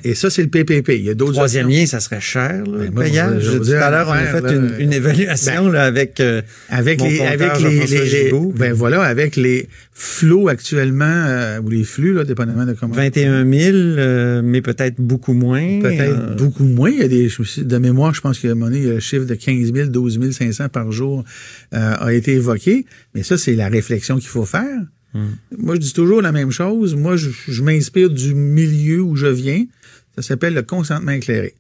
Et 0.05 0.15
ça, 0.15 0.31
c'est 0.31 0.43
le 0.43 0.49
PPP. 0.49 0.91
Il 0.91 1.05
y 1.05 1.11
a 1.11 1.15
d'autres 1.15 1.33
Troisième 1.33 1.67
options. 1.67 1.81
lien, 1.81 1.87
ça 1.87 2.01
serait 2.01 2.21
cher, 2.21 2.65
là, 2.67 2.87
Ben, 2.91 2.95
payage. 2.95 3.43
je 3.43 3.51
vous 3.51 3.65
Tout 3.65 3.73
à 3.73 3.91
l'heure, 3.91 4.09
on 4.09 4.13
a 4.13 4.25
fait 4.27 4.41
là, 4.41 4.53
une, 4.53 4.75
une 4.79 4.93
évaluation 4.93 5.69
là, 5.69 5.85
avec, 5.85 6.21
euh, 6.21 6.43
avec 6.69 7.01
mon 7.01 7.09
les 7.09 7.21
avec 7.21 7.61
les, 7.61 8.33
ben 8.57 8.73
voilà 8.73 9.03
avec 9.03 9.37
les 9.37 9.69
flots 9.93 10.49
actuellement 10.49 11.05
euh, 11.05 11.61
ou 11.61 11.69
les 11.71 11.85
flux 11.85 12.15
là 12.15 12.25
dépendamment 12.25 12.67
de 12.67 12.73
comment 12.73 12.95
21 12.95 13.45
000, 13.51 13.77
euh, 13.77 14.43
mais 14.45 14.61
peut-être 14.61 15.01
beaucoup 15.01 15.33
moins. 15.35 15.81
peut-être 15.81 16.19
Euh, 16.19 16.35
beaucoup 16.35 16.65
moins 16.65 16.91
il 16.91 16.99
y 16.99 17.03
a 17.03 17.09
des 17.09 17.29
de 17.59 17.79
mémoire 17.79 18.15
je 18.15 18.21
pense 18.21 18.39
qu'il 18.39 18.51
a 18.51 18.55
y 18.55 18.91
a 18.91 18.93
le 18.95 19.01
chiffre 19.01 19.25
de 19.25 19.35
15 19.35 19.73
000 19.73 19.89
12 19.89 20.33
500 20.33 20.69
par 20.69 20.91
jour 20.93 21.25
euh, 21.75 21.95
a 21.99 22.13
été 22.13 22.33
évoqué 22.33 22.87
mais 23.15 23.23
ça 23.23 23.39
c'est 23.39 23.55
la 23.55 23.69
réflexion 23.69 24.19
qu'il 24.19 24.29
faut 24.29 24.45
faire 24.45 24.81
moi 25.57 25.75
je 25.77 25.81
dis 25.81 25.93
toujours 25.93 26.23
la 26.23 26.33
même 26.33 26.51
chose. 26.51 26.95
Moi 26.95 27.17
je, 27.17 27.63
m'inspire 27.63 28.11
du 28.11 28.35
milieu 28.35 29.01
où 29.01 29.17
je 29.17 29.27
viens. 29.27 29.65
Ça 30.17 30.23
s'appelle 30.23 30.55
le 30.55 30.63
consentement 30.63 31.13
éclairé. 31.13 31.55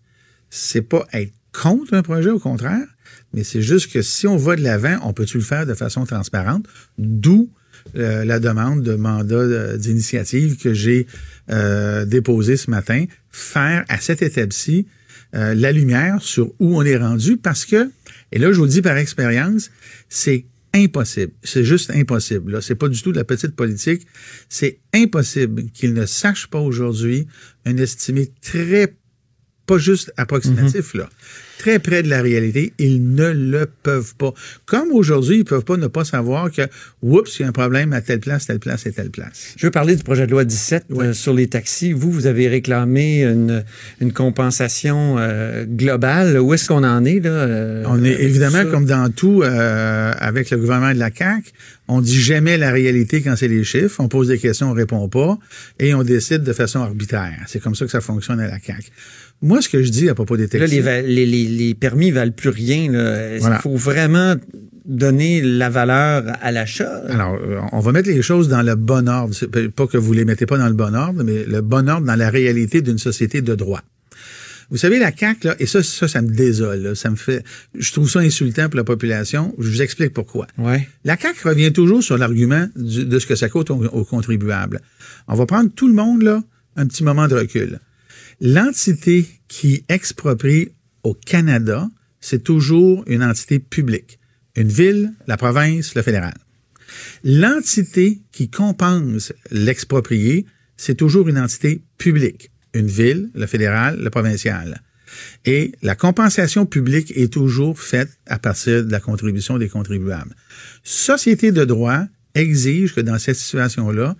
C'est 0.50 0.82
pas 0.82 1.06
être 1.12 1.32
contre 1.52 1.94
un 1.94 2.02
projet, 2.02 2.30
au 2.30 2.38
contraire, 2.38 2.86
mais 3.32 3.44
c'est 3.44 3.62
juste 3.62 3.92
que 3.92 4.02
si 4.02 4.26
on 4.26 4.36
va 4.36 4.56
de 4.56 4.62
l'avant, 4.62 4.98
on 5.02 5.12
peut-tu 5.12 5.38
le 5.38 5.44
faire 5.44 5.66
de 5.66 5.74
façon 5.74 6.04
transparente, 6.04 6.66
d'où 6.98 7.48
euh, 7.96 8.24
la 8.24 8.40
demande 8.40 8.82
de 8.82 8.94
mandat 8.94 9.34
euh, 9.34 9.76
d'initiative 9.76 10.56
que 10.56 10.74
j'ai 10.74 11.06
euh, 11.50 12.04
déposé 12.04 12.56
ce 12.56 12.70
matin, 12.70 13.04
faire 13.30 13.84
à 13.88 13.98
cette 13.98 14.22
étape-ci 14.22 14.86
euh, 15.34 15.54
la 15.54 15.72
lumière 15.72 16.22
sur 16.22 16.52
où 16.60 16.76
on 16.76 16.82
est 16.82 16.96
rendu, 16.96 17.36
parce 17.36 17.64
que, 17.64 17.90
et 18.30 18.38
là 18.38 18.52
je 18.52 18.58
vous 18.58 18.64
le 18.64 18.70
dis 18.70 18.82
par 18.82 18.96
expérience, 18.96 19.70
c'est 20.08 20.46
impossible. 20.74 21.32
C'est 21.42 21.64
juste 21.64 21.90
impossible. 21.90 22.52
Là, 22.52 22.60
c'est 22.60 22.74
pas 22.74 22.88
du 22.88 23.00
tout 23.00 23.12
de 23.12 23.16
la 23.16 23.24
petite 23.24 23.54
politique. 23.54 24.06
C'est 24.48 24.80
impossible 24.92 25.70
qu'ils 25.70 25.94
ne 25.94 26.04
sachent 26.04 26.48
pas 26.48 26.60
aujourd'hui 26.60 27.26
un 27.64 27.76
estimé 27.76 28.30
très 28.42 28.94
pas 29.66 29.78
juste 29.78 30.12
approximatif, 30.16 30.94
là. 30.94 31.08
Très 31.64 31.78
près 31.78 32.02
de 32.02 32.10
la 32.10 32.20
réalité, 32.20 32.74
ils 32.78 33.14
ne 33.14 33.30
le 33.30 33.66
peuvent 33.82 34.14
pas. 34.16 34.34
Comme 34.66 34.92
aujourd'hui, 34.92 35.38
ils 35.38 35.44
peuvent 35.46 35.64
pas 35.64 35.78
ne 35.78 35.86
pas 35.86 36.04
savoir 36.04 36.50
que, 36.50 36.60
oups, 37.00 37.38
il 37.38 37.42
y 37.42 37.44
a 37.46 37.48
un 37.48 37.52
problème 37.52 37.94
à 37.94 38.02
telle 38.02 38.20
place, 38.20 38.44
telle 38.44 38.58
place 38.58 38.84
et 38.84 38.92
telle 38.92 39.08
place. 39.08 39.54
Je 39.56 39.66
veux 39.66 39.70
parler 39.70 39.96
du 39.96 40.02
projet 40.02 40.26
de 40.26 40.30
loi 40.30 40.44
17 40.44 40.84
Ouais. 40.90 41.06
euh, 41.06 41.12
sur 41.14 41.32
les 41.32 41.46
taxis. 41.46 41.94
Vous, 41.94 42.10
vous 42.10 42.26
avez 42.26 42.48
réclamé 42.48 43.22
une, 43.24 43.64
une 44.02 44.12
compensation 44.12 45.16
euh, 45.18 45.64
globale. 45.64 46.38
Où 46.38 46.52
est-ce 46.52 46.68
qu'on 46.68 46.84
en 46.84 47.02
est 47.06 47.20
là 47.20 47.30
euh, 47.30 47.84
On 47.86 48.04
est 48.04 48.12
évidemment, 48.20 48.66
comme 48.70 48.84
dans 48.84 49.10
tout, 49.10 49.42
avec 49.42 50.50
le 50.50 50.58
gouvernement 50.58 50.92
de 50.92 50.98
la 50.98 51.10
CAQ, 51.10 51.50
on 51.88 52.02
dit 52.02 52.20
jamais 52.20 52.58
la 52.58 52.72
réalité 52.72 53.22
quand 53.22 53.36
c'est 53.36 53.48
les 53.48 53.64
chiffres. 53.64 54.00
On 54.00 54.08
pose 54.08 54.28
des 54.28 54.38
questions, 54.38 54.70
on 54.70 54.74
répond 54.74 55.08
pas, 55.08 55.38
et 55.78 55.94
on 55.94 56.02
décide 56.02 56.42
de 56.42 56.52
façon 56.52 56.80
arbitraire. 56.80 57.38
C'est 57.46 57.60
comme 57.60 57.74
ça 57.74 57.86
que 57.86 57.90
ça 57.90 58.02
fonctionne 58.02 58.40
à 58.40 58.48
la 58.48 58.58
CAQ. 58.58 58.90
Moi, 59.42 59.60
ce 59.60 59.68
que 59.68 59.82
je 59.82 59.90
dis 59.90 60.08
à 60.08 60.14
propos 60.14 60.36
des 60.36 60.44
Là, 60.44 60.48
taxis... 60.60 60.74
les, 60.76 60.80
va- 60.80 61.00
les, 61.02 61.26
les, 61.26 61.44
les 61.46 61.74
permis 61.74 62.10
valent 62.10 62.32
plus 62.32 62.48
rien. 62.48 62.90
là. 62.90 63.32
Est-ce 63.34 63.40
Voilà. 63.40 63.56
qu'il 63.56 63.62
faut 63.62 63.76
vraiment 63.76 64.36
donner 64.86 65.42
la 65.42 65.68
valeur 65.70 66.24
à 66.40 66.50
l'achat? 66.52 67.02
Alors, 67.08 67.34
euh, 67.34 67.60
on 67.72 67.80
va 67.80 67.92
mettre 67.92 68.08
les 68.08 68.22
choses 68.22 68.48
dans 68.48 68.62
le 68.62 68.74
bon 68.74 69.08
ordre. 69.08 69.34
Pas 69.70 69.86
que 69.86 69.98
vous 69.98 70.12
les 70.12 70.24
mettez 70.24 70.46
pas 70.46 70.56
dans 70.58 70.68
le 70.68 70.72
bon 70.74 70.94
ordre, 70.94 71.22
mais 71.24 71.44
le 71.44 71.60
bon 71.60 71.88
ordre 71.90 72.06
dans 72.06 72.16
la 72.16 72.30
réalité 72.30 72.80
d'une 72.80 72.98
société 72.98 73.42
de 73.42 73.54
droit. 73.54 73.82
Vous 74.70 74.78
savez, 74.78 74.98
la 74.98 75.14
CAQ, 75.14 75.46
là, 75.48 75.56
et 75.58 75.66
ça, 75.66 75.82
ça, 75.82 76.08
ça 76.08 76.22
me 76.22 76.30
désole, 76.34 76.78
là, 76.80 76.94
ça 76.94 77.10
me 77.10 77.16
fait, 77.16 77.44
je 77.78 77.92
trouve 77.92 78.08
ça 78.10 78.20
insultant 78.20 78.70
pour 78.70 78.78
la 78.78 78.84
population. 78.84 79.54
Je 79.58 79.68
vous 79.68 79.82
explique 79.82 80.14
pourquoi. 80.14 80.46
Ouais. 80.56 80.88
La 81.04 81.18
CAQ 81.18 81.46
revient 81.48 81.70
toujours 81.70 82.02
sur 82.02 82.16
l'argument 82.16 82.66
de 82.74 83.18
ce 83.18 83.26
que 83.26 83.34
ça 83.36 83.50
coûte 83.50 83.70
aux, 83.70 83.84
aux 83.84 84.04
contribuables. 84.04 84.80
On 85.28 85.34
va 85.34 85.44
prendre 85.44 85.68
tout 85.70 85.86
le 85.86 85.92
monde, 85.94 86.22
là, 86.22 86.42
un 86.76 86.86
petit 86.86 87.04
moment 87.04 87.28
de 87.28 87.34
recul. 87.34 87.78
L'entité 88.40 89.26
qui 89.48 89.84
exproprie 89.88 90.70
au 91.02 91.14
Canada, 91.14 91.88
c'est 92.20 92.42
toujours 92.42 93.04
une 93.06 93.22
entité 93.22 93.58
publique. 93.58 94.18
Une 94.56 94.68
ville, 94.68 95.12
la 95.26 95.36
province, 95.36 95.94
le 95.94 96.02
fédéral. 96.02 96.34
L'entité 97.22 98.20
qui 98.32 98.48
compense 98.48 99.32
l'exproprié, 99.50 100.46
c'est 100.76 100.94
toujours 100.94 101.28
une 101.28 101.38
entité 101.38 101.82
publique. 101.98 102.50
Une 102.72 102.86
ville, 102.86 103.30
le 103.34 103.46
fédéral, 103.46 104.00
le 104.00 104.10
provincial. 104.10 104.82
Et 105.44 105.72
la 105.82 105.94
compensation 105.94 106.66
publique 106.66 107.12
est 107.16 107.32
toujours 107.32 107.78
faite 107.78 108.18
à 108.26 108.38
partir 108.38 108.84
de 108.84 108.90
la 108.90 109.00
contribution 109.00 109.58
des 109.58 109.68
contribuables. 109.68 110.34
Société 110.82 111.52
de 111.52 111.64
droit 111.64 112.04
exige 112.34 112.94
que 112.94 113.00
dans 113.00 113.18
cette 113.18 113.36
situation-là, 113.36 114.16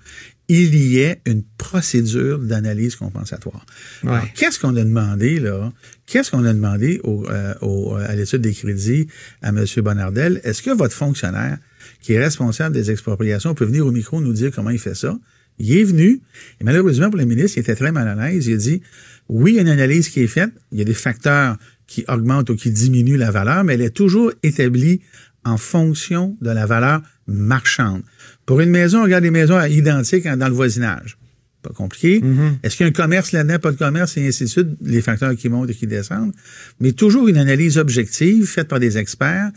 il 0.48 0.74
y 0.74 0.98
ait 1.00 1.20
une 1.26 1.42
procédure 1.58 2.38
d'analyse 2.38 2.96
compensatoire. 2.96 3.64
Ouais. 4.02 4.10
Alors, 4.10 4.24
Qu'est-ce 4.34 4.58
qu'on 4.58 4.76
a 4.76 4.84
demandé 4.84 5.40
là? 5.40 5.72
Qu'est-ce 6.06 6.30
qu'on 6.30 6.44
a 6.44 6.52
demandé 6.52 7.00
au, 7.02 7.26
euh, 7.30 7.54
au- 7.62 7.94
à 7.94 8.14
l'étude 8.14 8.42
des 8.42 8.52
crédits 8.52 9.06
à 9.42 9.48
M. 9.48 9.64
Bonardel 9.78 10.40
Est-ce 10.44 10.62
que 10.62 10.70
votre 10.70 10.94
fonctionnaire 10.94 11.58
qui 12.02 12.12
est 12.12 12.22
responsable 12.22 12.74
des 12.74 12.90
expropriations 12.90 13.54
peut 13.54 13.64
venir 13.64 13.86
au 13.86 13.90
micro 13.92 14.20
nous 14.20 14.32
dire 14.34 14.50
comment 14.54 14.70
il 14.70 14.78
fait 14.78 14.94
ça? 14.94 15.18
Il 15.58 15.76
est 15.76 15.84
venu 15.84 16.20
et 16.60 16.64
malheureusement 16.64 17.08
pour 17.10 17.18
le 17.18 17.24
ministre, 17.26 17.56
il 17.58 17.60
était 17.60 17.76
très 17.76 17.92
mal 17.92 18.06
à 18.08 18.14
l'aise. 18.14 18.46
Il 18.46 18.54
a 18.54 18.56
dit 18.58 18.82
oui, 19.28 19.52
il 19.52 19.54
y 19.56 19.58
a 19.58 19.62
une 19.62 19.68
analyse 19.68 20.08
qui 20.10 20.20
est 20.20 20.26
faite. 20.26 20.50
Il 20.72 20.78
y 20.78 20.82
a 20.82 20.84
des 20.84 20.94
facteurs 20.94 21.56
qui 21.86 22.04
augmentent 22.08 22.50
ou 22.50 22.56
qui 22.56 22.70
diminuent 22.70 23.16
la 23.16 23.30
valeur, 23.30 23.64
mais 23.64 23.74
elle 23.74 23.80
est 23.82 23.90
toujours 23.96 24.30
établie 24.42 25.00
en 25.44 25.56
fonction 25.56 26.36
de 26.42 26.50
la 26.50 26.66
valeur 26.66 27.00
marchande. 27.26 28.02
Pour 28.46 28.60
une 28.60 28.70
maison, 28.70 29.00
on 29.00 29.04
regarde 29.04 29.24
des 29.24 29.30
maisons 29.30 29.60
identiques 29.64 30.26
dans 30.26 30.48
le 30.48 30.54
voisinage. 30.54 31.16
Pas 31.62 31.70
compliqué. 31.70 32.22
Est-ce 32.62 32.76
qu'il 32.76 32.84
y 32.84 32.86
a 32.86 32.90
un 32.90 32.92
commerce 32.92 33.32
là-dedans, 33.32 33.58
pas 33.58 33.72
de 33.72 33.78
commerce, 33.78 34.18
et 34.18 34.28
ainsi 34.28 34.44
de 34.44 34.48
suite, 34.48 34.68
les 34.82 35.00
facteurs 35.00 35.34
qui 35.34 35.48
montent 35.48 35.70
et 35.70 35.74
qui 35.74 35.86
descendent. 35.86 36.32
Mais 36.78 36.92
toujours 36.92 37.26
une 37.26 37.38
analyse 37.38 37.78
objective 37.78 38.44
faite 38.44 38.68
par 38.68 38.80
des 38.80 38.98
experts 38.98 39.50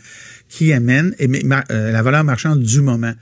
qui 0.48 0.72
amène 0.72 1.14
euh, 1.20 1.92
la 1.92 2.02
valeur 2.02 2.24
marchande 2.24 2.62
du 2.62 2.80
moment. 2.80 3.12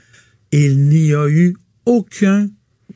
Il 0.53 0.87
n'y 0.87 1.13
a 1.13 1.27
eu 1.27 1.55
aucun, 1.85 2.49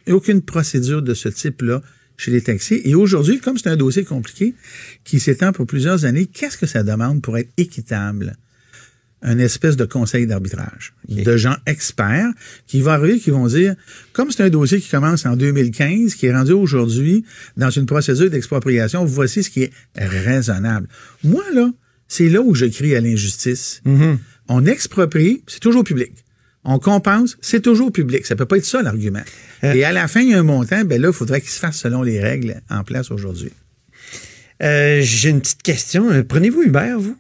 aucune 0.08 0.42
procédure 0.42 1.02
de 1.02 1.14
ce 1.14 1.28
type-là 1.28 1.82
chez 2.16 2.32
les 2.32 2.42
taxis. 2.42 2.82
Et 2.86 2.96
aujourd'hui, 2.96 3.40
comme 3.40 3.58
c'est 3.58 3.70
un 3.70 3.76
dossier 3.76 4.06
compliqué 4.06 4.56
qui 5.04 5.20
s'étend 5.20 5.52
pour 5.52 5.66
plusieurs 5.66 6.06
années, 6.06 6.28
qu'est-ce 6.28 6.58
que 6.58 6.68
ça 6.68 6.84
demande 6.84 7.22
pour 7.22 7.38
être 7.38 7.50
équitable? 7.58 8.38
Un 9.24 9.38
espèce 9.38 9.78
de 9.78 9.86
conseil 9.86 10.26
d'arbitrage 10.26 10.94
de 11.08 11.38
gens 11.38 11.56
experts 11.66 12.30
qui 12.66 12.82
vont 12.82 12.92
arriver, 12.92 13.20
qui 13.20 13.30
vont 13.30 13.48
dire, 13.48 13.76
comme 14.14 14.32
c'est 14.32 14.44
un 14.44 14.50
dossier 14.50 14.80
qui 14.80 14.90
commence 14.90 15.26
en 15.26 15.36
2015, 15.36 16.16
qui 16.16 16.26
est 16.26 16.34
rendu 16.34 16.54
aujourd'hui 16.54 17.26
dans 17.58 17.70
une 17.70 17.86
procédure 17.86 18.30
d'expropriation, 18.30 19.06
voici 19.06 19.44
ce 19.44 19.50
qui 19.50 19.64
est 19.64 19.72
raisonnable. 19.96 20.88
Moi, 21.24 21.44
là, 21.54 21.70
c'est 22.08 22.30
là 22.30 22.42
où 22.42 22.56
je 22.56 22.66
crie 22.66 22.96
à 22.96 23.02
l'injustice. 23.02 23.82
Mm-hmm. 23.86 24.18
On 24.50 24.66
exproprie, 24.66 25.44
c'est 25.48 25.60
toujours 25.60 25.84
public. 25.84 26.12
On 26.64 26.78
compense, 26.78 27.38
c'est 27.42 27.62
toujours 27.62 27.92
public. 27.92 28.26
Ça 28.26 28.36
peut 28.36 28.46
pas 28.46 28.58
être 28.58 28.66
ça 28.66 28.82
l'argument. 28.82 29.24
Euh. 29.64 29.74
Et 29.74 29.84
à 29.84 29.92
la 29.92 30.08
fin, 30.08 30.22
il 30.22 30.30
y 30.30 30.34
a 30.34 30.40
un 30.40 30.44
montant, 30.44 30.84
ben 30.84 31.02
là, 31.02 31.10
il 31.10 31.14
faudrait 31.14 31.42
qu'il 31.42 31.50
se 31.50 31.60
fasse 31.60 31.78
selon 31.78 32.04
les 32.04 32.20
règles 32.20 32.62
en 32.70 32.84
place 32.84 33.12
aujourd'hui. 33.12 33.52
Euh, 34.62 35.00
J'ai 35.02 35.30
une 35.30 35.42
petite 35.42 35.64
question. 35.64 36.12
Euh, 36.12 36.24
Prenez-vous 36.24 36.64
Uber, 36.64 36.96
vous? 37.00 37.18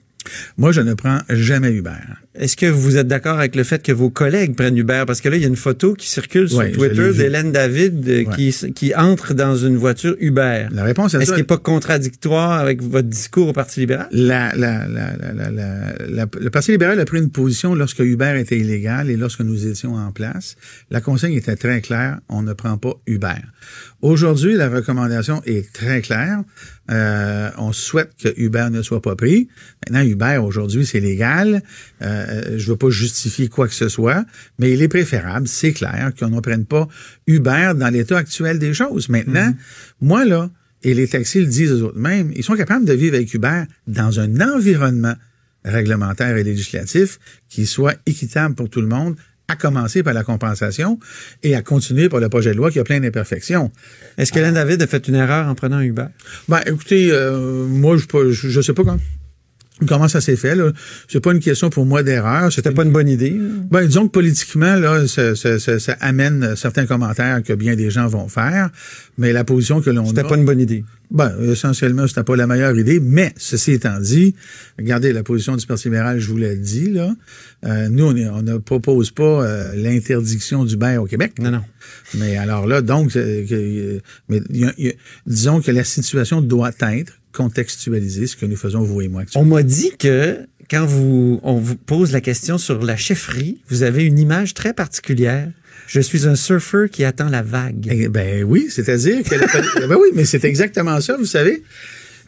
Moi, 0.57 0.71
je 0.71 0.81
ne 0.81 0.93
prends 0.93 1.19
jamais 1.29 1.71
Uber. 1.71 1.91
Est-ce 2.35 2.55
que 2.55 2.65
vous 2.65 2.97
êtes 2.97 3.07
d'accord 3.07 3.37
avec 3.39 3.55
le 3.55 3.63
fait 3.63 3.83
que 3.83 3.91
vos 3.91 4.09
collègues 4.09 4.55
prennent 4.55 4.77
Uber? 4.77 5.03
Parce 5.05 5.19
que 5.21 5.27
là, 5.29 5.35
il 5.35 5.41
y 5.41 5.45
a 5.45 5.47
une 5.49 5.55
photo 5.55 5.93
qui 5.95 6.07
circule 6.07 6.47
sur 6.49 6.59
Twitter 6.71 7.11
d'Hélène 7.13 7.51
David 7.51 8.07
euh, 8.07 8.23
Ouais. 8.23 8.35
qui, 8.35 8.73
qui 8.73 8.95
entre 8.95 9.33
dans 9.33 9.55
une 9.55 9.75
voiture 9.77 10.15
Uber. 10.19 10.67
La 10.71 10.83
réponse 10.83 11.13
Est-ce 11.15 11.25
qu'il 11.31 11.37
n'est 11.37 11.43
pas 11.43 11.57
contradictoire 11.57 12.51
avec 12.53 12.81
votre 12.81 13.07
discours 13.07 13.49
au 13.49 13.53
Parti 13.53 13.79
libéral? 13.81 14.07
la, 14.11 14.53
la, 14.55 14.87
la, 14.87 16.25
le 16.39 16.49
Parti 16.49 16.71
libéral 16.71 16.99
a 16.99 17.05
pris 17.05 17.19
une 17.19 17.29
position 17.31 17.75
lorsque 17.75 17.99
Uber 17.99 18.35
était 18.39 18.57
illégal 18.57 19.09
et 19.09 19.17
lorsque 19.17 19.41
nous 19.41 19.67
étions 19.67 19.95
en 19.95 20.11
place. 20.11 20.55
La 20.89 21.01
consigne 21.01 21.33
était 21.33 21.55
très 21.55 21.81
claire, 21.81 22.19
on 22.29 22.41
ne 22.43 22.53
prend 22.53 22.77
pas 22.77 22.93
Uber. 23.07 23.27
Aujourd'hui, 24.01 24.55
la 24.55 24.67
recommandation 24.67 25.43
est 25.45 25.71
très 25.73 26.01
claire. 26.01 26.43
Euh, 26.89 27.51
on 27.59 27.71
souhaite 27.71 28.11
que 28.19 28.29
Uber 28.35 28.69
ne 28.71 28.81
soit 28.81 29.01
pas 29.01 29.15
pris. 29.15 29.47
Maintenant, 29.85 30.03
Uber, 30.03 30.37
aujourd'hui, 30.43 30.87
c'est 30.87 30.99
légal. 30.99 31.61
Euh, 32.01 32.57
je 32.57 32.65
ne 32.65 32.71
veux 32.71 32.77
pas 32.77 32.89
justifier 32.89 33.47
quoi 33.47 33.67
que 33.67 33.75
ce 33.75 33.89
soit, 33.89 34.25
mais 34.57 34.71
il 34.71 34.81
est 34.81 34.87
préférable, 34.87 35.47
c'est 35.47 35.73
clair, 35.73 36.11
qu'on 36.17 36.29
ne 36.29 36.39
prenne 36.39 36.65
pas 36.65 36.87
Uber 37.27 37.73
dans 37.75 37.89
l'état 37.93 38.17
actuel 38.17 38.57
des 38.57 38.73
choses. 38.73 39.07
Maintenant, 39.07 39.53
moi, 40.01 40.25
là, 40.25 40.49
et 40.81 40.95
les 40.95 41.07
taxis 41.07 41.41
le 41.41 41.45
disent 41.45 41.71
eux 41.71 41.83
autres 41.83 41.99
mêmes, 41.99 42.31
ils 42.35 42.43
sont 42.43 42.55
capables 42.55 42.85
de 42.85 42.93
vivre 42.93 43.15
avec 43.15 43.31
Uber 43.35 43.65
dans 43.85 44.19
un 44.19 44.41
environnement 44.41 45.13
réglementaire 45.63 46.37
et 46.37 46.43
législatif 46.43 47.19
qui 47.49 47.67
soit 47.67 47.95
équitable 48.07 48.55
pour 48.55 48.67
tout 48.67 48.81
le 48.81 48.87
monde, 48.87 49.15
à 49.51 49.55
commencer 49.55 50.01
par 50.03 50.13
la 50.13 50.23
compensation 50.23 50.99
et 51.43 51.55
à 51.55 51.61
continuer 51.61 52.09
par 52.09 52.19
le 52.19 52.29
projet 52.29 52.51
de 52.51 52.57
loi 52.57 52.71
qui 52.71 52.79
a 52.79 52.83
plein 52.83 52.99
d'imperfections. 52.99 53.71
Est-ce 54.17 54.31
qu'Hélène 54.31 54.55
David 54.55 54.81
a 54.81 54.87
fait 54.87 55.07
une 55.07 55.15
erreur 55.15 55.47
en 55.47 55.55
prenant 55.55 55.81
Uber? 55.81 56.05
Ben, 56.47 56.61
écoutez, 56.65 57.11
euh, 57.11 57.65
moi, 57.67 57.97
je, 57.97 58.31
je 58.31 58.61
sais 58.61 58.73
pas 58.73 58.83
quand. 58.83 58.99
Comment 59.87 60.07
ça 60.07 60.21
s'est 60.21 60.35
fait, 60.35 60.53
là? 60.53 60.71
C'est 61.07 61.21
pas 61.21 61.31
une 61.31 61.39
question 61.39 61.71
pour 61.71 61.87
moi 61.87 62.03
d'erreur. 62.03 62.51
C'était 62.53 62.69
pas 62.71 62.83
une 62.83 62.91
bonne 62.91 63.09
idée. 63.09 63.35
Ben, 63.71 63.83
disons 63.87 64.07
que 64.07 64.11
politiquement, 64.11 64.75
là, 64.75 65.07
ça, 65.07 65.35
ça- 65.35 65.57
ça- 65.57 65.79
ça 65.79 65.93
amène 66.01 66.55
certains 66.55 66.85
commentaires 66.85 67.41
que 67.41 67.53
bien 67.53 67.75
des 67.75 67.89
gens 67.89 68.05
vont 68.07 68.27
faire, 68.27 68.69
mais 69.17 69.33
la 69.33 69.43
position 69.43 69.81
que 69.81 69.89
l'on 69.89 70.03
a... 70.03 70.07
C'était 70.09 70.23
pas 70.23 70.35
une 70.37 70.45
bonne 70.45 70.59
idée. 70.59 70.83
Ben, 71.09 71.33
essentiellement, 71.41 72.05
c'était 72.07 72.23
pas 72.23 72.35
la 72.35 72.45
meilleure 72.45 72.77
idée, 72.77 72.99
mais 72.99 73.33
ceci 73.37 73.71
étant 73.71 73.99
dit, 73.99 74.35
regardez 74.77 75.13
la 75.13 75.23
position 75.23 75.55
du 75.55 75.65
Parti 75.65 75.85
libéral, 75.87 76.19
je 76.19 76.27
vous 76.29 76.37
l'ai 76.37 76.57
dit, 76.57 76.91
là. 76.91 77.15
Euh, 77.65 77.89
nous, 77.89 78.05
on, 78.05 78.15
est- 78.15 78.29
on 78.29 78.43
ne 78.43 78.57
propose 78.57 79.09
pas 79.09 79.43
euh, 79.43 79.73
l'interdiction 79.75 80.63
du 80.63 80.77
bain 80.77 80.99
au 80.99 81.05
Québec. 81.05 81.33
Non, 81.39 81.49
non. 81.49 81.61
Mais 82.19 82.37
alors 82.37 82.67
là, 82.67 82.81
donc, 82.81 83.15
euh, 83.15 83.45
euh, 83.51 83.99
mais 84.29 84.41
il 84.51 84.57
y 84.59 84.65
a- 84.65 84.73
il 84.77 84.85
y 84.85 84.89
a- 84.89 84.93
disons 85.25 85.59
que 85.59 85.71
la 85.71 85.83
situation 85.83 86.39
doit 86.39 86.71
être 86.81 87.13
contextualisée, 87.31 88.27
ce 88.27 88.35
que 88.35 88.45
nous 88.45 88.55
faisons, 88.55 88.81
vous 88.81 89.01
et 89.01 89.07
moi. 89.07 89.23
On 89.35 89.45
m'a 89.45 89.63
dit 89.63 89.91
que 89.97 90.39
quand 90.69 90.85
vous, 90.85 91.39
on 91.43 91.55
vous 91.55 91.75
pose 91.75 92.11
la 92.11 92.21
question 92.21 92.57
sur 92.57 92.81
la 92.83 92.95
chefferie, 92.95 93.61
vous 93.69 93.83
avez 93.83 94.05
une 94.05 94.19
image 94.19 94.53
très 94.53 94.73
particulière. 94.73 95.49
Je 95.87 95.99
suis 95.99 96.27
un 96.27 96.35
surfeur 96.35 96.89
qui 96.89 97.03
attend 97.03 97.27
la 97.27 97.41
vague. 97.41 97.87
Eh 97.91 98.07
Ben 98.07 98.43
oui, 98.43 98.67
c'est-à-dire 98.69 99.23
que 99.23 99.35
la 99.35 99.47
ben 99.87 99.95
oui, 99.95 100.09
mais 100.13 100.25
c'est 100.25 100.45
exactement 100.45 101.01
ça, 101.01 101.17
vous 101.17 101.25
savez. 101.25 101.63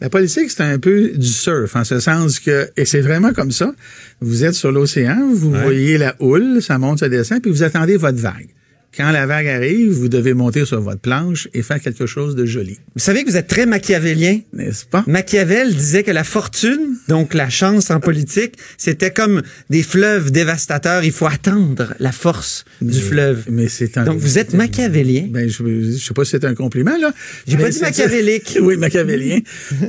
La 0.00 0.10
politique, 0.10 0.50
c'est 0.50 0.62
un 0.62 0.78
peu 0.78 1.10
du 1.10 1.26
surf, 1.26 1.74
en 1.76 1.84
ce 1.84 2.00
sens 2.00 2.40
que, 2.40 2.68
et 2.76 2.84
c'est 2.84 3.00
vraiment 3.00 3.32
comme 3.32 3.52
ça, 3.52 3.74
vous 4.20 4.44
êtes 4.44 4.54
sur 4.54 4.72
l'océan, 4.72 5.30
vous 5.32 5.52
voyez 5.52 5.96
la 5.96 6.16
houle, 6.18 6.60
ça 6.60 6.78
monte, 6.78 6.98
ça 6.98 7.08
descend, 7.08 7.40
puis 7.40 7.50
vous 7.50 7.62
attendez 7.62 7.96
votre 7.96 8.18
vague. 8.18 8.48
Quand 8.96 9.10
la 9.10 9.26
vague 9.26 9.48
arrive, 9.48 9.90
vous 9.92 10.08
devez 10.08 10.34
monter 10.34 10.64
sur 10.64 10.80
votre 10.80 11.00
planche 11.00 11.48
et 11.52 11.62
faire 11.62 11.80
quelque 11.80 12.06
chose 12.06 12.36
de 12.36 12.46
joli, 12.46 12.78
Vous 12.94 13.00
savez 13.00 13.24
que 13.24 13.30
vous 13.30 13.36
êtes 13.36 13.48
très 13.48 13.66
machiavélien. 13.66 14.38
n'est-ce 14.52 14.84
pas? 14.84 15.02
Machiavel 15.06 15.74
disait 15.74 16.02
que 16.04 16.10
la 16.12 16.22
fortune, 16.24 16.96
donc 17.08 17.34
la 17.34 17.48
chance 17.50 17.90
en 17.90 17.98
politique, 18.00 18.54
c'était 18.78 19.10
comme 19.10 19.42
des 19.70 19.82
fleuves 19.82 20.30
dévastateurs. 20.30 21.02
Il 21.04 21.12
faut 21.12 21.26
attendre 21.26 21.94
la 21.98 22.12
force 22.12 22.64
du 22.80 23.00
fleuve. 23.00 23.44
Mais 23.50 23.68
c'est 23.68 23.98
un. 23.98 24.04
Donc 24.04 24.18
vous 24.18 24.38
êtes 24.38 24.54
machiavélien. 24.54 25.26
Ben, 25.28 25.48
je, 25.48 25.64
je 25.64 25.98
sais 25.98 26.14
pas 26.14 26.24
si 26.24 26.30
c'est 26.32 26.44
un 26.44 26.54
compliment, 26.54 26.96
là. 27.00 27.12
J'ai 27.48 27.56
pas 27.56 27.70
dit 27.70 27.80
machiavélique. 27.80 28.58
oui, 28.62 28.76
machiavélien. 28.76 29.40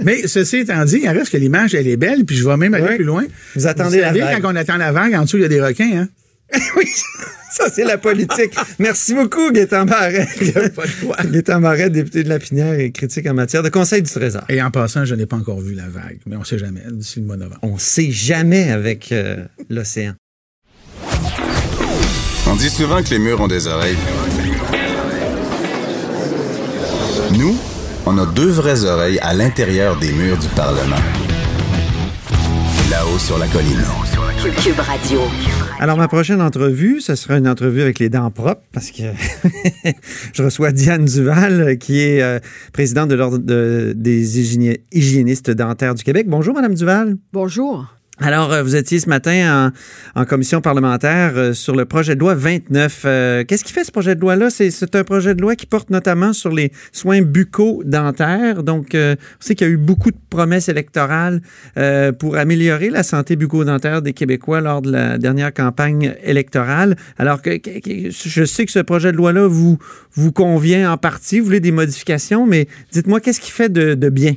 Mais 0.03 0.27
ceci 0.27 0.57
étant 0.57 0.83
dit, 0.85 1.01
il 1.03 1.09
reste 1.09 1.31
que 1.31 1.37
l'image, 1.37 1.75
elle 1.75 1.87
est 1.87 1.97
belle, 1.97 2.25
puis 2.25 2.35
je 2.35 2.43
vais 2.47 2.57
même 2.57 2.73
aller 2.73 2.87
Oui. 2.89 2.95
plus 2.95 3.05
loin. 3.05 3.25
Vous 3.55 3.67
attendez 3.67 3.99
la 3.99 4.07
savez, 4.07 4.21
vague. 4.21 4.41
quand 4.41 4.51
on 4.51 4.55
attend 4.55 4.77
la 4.77 4.91
vague, 4.91 5.13
en 5.13 5.23
dessous, 5.23 5.37
il 5.37 5.43
y 5.43 5.45
a 5.45 5.49
des 5.49 5.61
requins, 5.61 5.91
hein? 6.01 6.09
oui, 6.77 6.85
ça 7.51 7.69
c'est 7.73 7.83
la 7.83 7.97
politique. 7.97 8.55
Merci 8.79 9.13
beaucoup, 9.13 9.51
Gaétan 9.51 9.85
Barret. 9.85 10.27
Gaétan 11.25 11.89
député 11.89 12.23
de 12.23 12.29
Lapinière 12.29 12.79
et 12.79 12.91
critique 12.91 13.27
en 13.27 13.33
matière 13.33 13.63
de 13.63 13.69
conseil 13.69 14.01
du 14.01 14.11
Trésor. 14.11 14.43
Et 14.49 14.61
en 14.61 14.71
passant, 14.71 15.05
je 15.05 15.15
n'ai 15.15 15.25
pas 15.25 15.37
encore 15.37 15.59
vu 15.59 15.73
la 15.73 15.87
vague, 15.87 16.19
mais 16.25 16.35
on 16.35 16.43
sait 16.43 16.57
jamais, 16.57 16.81
d'ici 16.91 17.19
le 17.19 17.25
mois 17.25 17.35
de 17.35 17.43
novembre. 17.43 17.59
On 17.63 17.77
sait 17.77 18.11
jamais 18.11 18.71
avec 18.71 19.11
euh, 19.11 19.43
l'océan. 19.69 20.13
On 22.47 22.55
dit 22.55 22.69
souvent 22.69 23.01
que 23.01 23.09
les 23.09 23.19
murs 23.19 23.41
ont 23.41 23.47
des 23.47 23.67
oreilles. 23.67 23.97
Nous, 27.37 27.57
on 28.05 28.17
a 28.19 28.25
deux 28.27 28.49
vraies 28.49 28.83
oreilles 28.83 29.19
à 29.19 29.33
l'intérieur 29.33 29.97
des 29.97 30.11
murs 30.11 30.37
du 30.37 30.47
Parlement. 30.49 30.95
Là-haut 32.91 33.17
sur 33.17 33.39
la 33.39 33.47
colline. 33.47 33.83
Cube 34.51 34.79
Radio. 34.79 35.21
Alors, 35.79 35.97
ma 35.97 36.07
prochaine 36.07 36.41
entrevue, 36.41 37.01
ce 37.01 37.15
sera 37.15 37.37
une 37.37 37.47
entrevue 37.47 37.81
avec 37.81 37.99
les 37.99 38.09
dents 38.09 38.29
propres 38.31 38.61
parce 38.71 38.91
que 38.91 39.03
je 40.33 40.43
reçois 40.43 40.71
Diane 40.71 41.05
Duval, 41.05 41.77
qui 41.79 41.99
est 42.01 42.21
euh, 42.21 42.39
présidente 42.71 43.09
de 43.09 43.15
l'Ordre 43.15 43.37
de- 43.39 43.93
des 43.95 44.39
hygiéni- 44.39 44.79
hygiénistes 44.91 45.49
dentaires 45.51 45.95
du 45.95 46.03
Québec. 46.03 46.27
Bonjour, 46.29 46.53
Madame 46.53 46.75
Duval. 46.75 47.17
Bonjour. 47.33 47.87
Alors, 48.21 48.53
euh, 48.53 48.63
vous 48.63 48.77
étiez 48.77 49.01
ce 49.01 49.09
matin 49.09 49.71
en, 50.15 50.21
en 50.21 50.25
commission 50.25 50.61
parlementaire 50.61 51.33
euh, 51.35 51.53
sur 51.53 51.75
le 51.75 51.83
projet 51.83 52.15
de 52.15 52.21
loi 52.21 52.33
29. 52.33 53.01
Euh, 53.03 53.43
Qu'est-ce 53.43 53.65
qui 53.65 53.73
fait 53.73 53.83
ce 53.83 53.91
projet 53.91 54.15
de 54.15 54.21
loi-là? 54.21 54.49
C'est- 54.49 54.95
un 54.95 55.03
projet 55.03 55.35
de 55.35 55.41
loi 55.41 55.57
qui 55.57 55.65
porte 55.65 55.89
notamment 55.89 56.31
sur 56.31 56.51
les 56.53 56.71
soins 56.93 57.21
bucco-dentaires. 57.21 58.63
Donc, 58.63 58.95
euh, 58.95 59.15
on 59.41 59.43
sait 59.43 59.53
qu'il 59.55 59.67
y 59.67 59.69
a 59.69 59.73
eu 59.73 59.77
beaucoup 59.77 60.11
de 60.11 60.17
promesses 60.29 60.69
électorales 60.69 61.41
euh, 61.77 62.13
pour 62.13 62.37
améliorer 62.37 62.89
la 62.89 63.03
santé 63.03 63.35
bucco-dentaire 63.35 64.01
des 64.01 64.13
Québécois 64.13 64.61
lors 64.61 64.81
de 64.81 64.91
la 64.93 65.17
dernière 65.17 65.53
campagne 65.53 66.15
électorale. 66.23 66.95
Alors, 67.17 67.41
que, 67.41 67.57
que- 67.57 68.11
je 68.11 68.45
sais 68.45 68.65
que 68.65 68.71
ce 68.71 68.79
projet 68.79 69.11
de 69.11 69.17
loi-là 69.17 69.45
vous, 69.47 69.77
vous 70.13 70.31
convient 70.31 70.89
en 70.89 70.97
partie. 70.97 71.39
Vous 71.41 71.47
voulez 71.47 71.59
des 71.59 71.73
modifications, 71.73 72.45
mais 72.47 72.67
dites-moi, 72.93 73.19
qu'est-ce 73.19 73.41
qui 73.41 73.51
fait 73.51 73.67
de, 73.69 73.93
de 73.93 74.07
bien? 74.09 74.35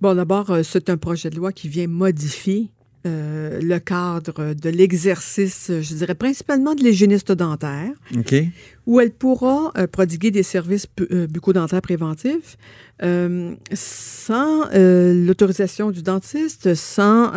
Bon, 0.00 0.14
d'abord, 0.14 0.56
c'est 0.62 0.88
un 0.88 0.96
projet 0.96 1.28
de 1.28 1.36
loi 1.36 1.52
qui 1.52 1.68
vient 1.68 1.88
modifier 1.88 2.70
euh, 3.06 3.60
le 3.62 3.78
cadre 3.78 4.54
de 4.54 4.70
l'exercice, 4.70 5.70
je 5.70 5.94
dirais 5.94 6.14
principalement 6.14 6.74
de 6.74 6.82
l'hygiéniste 6.82 7.32
dentaire? 7.32 7.92
Où 8.86 9.00
elle 9.00 9.10
pourra 9.10 9.72
euh, 9.76 9.86
prodiguer 9.86 10.30
des 10.30 10.42
services 10.44 10.86
euh, 11.10 11.26
bucco-dentaires 11.26 11.82
préventifs 11.82 12.56
euh, 13.02 13.54
sans 13.74 14.64
euh, 14.74 15.12
l'autorisation 15.26 15.90
du 15.90 16.02
dentiste, 16.02 16.74
sans 16.74 17.32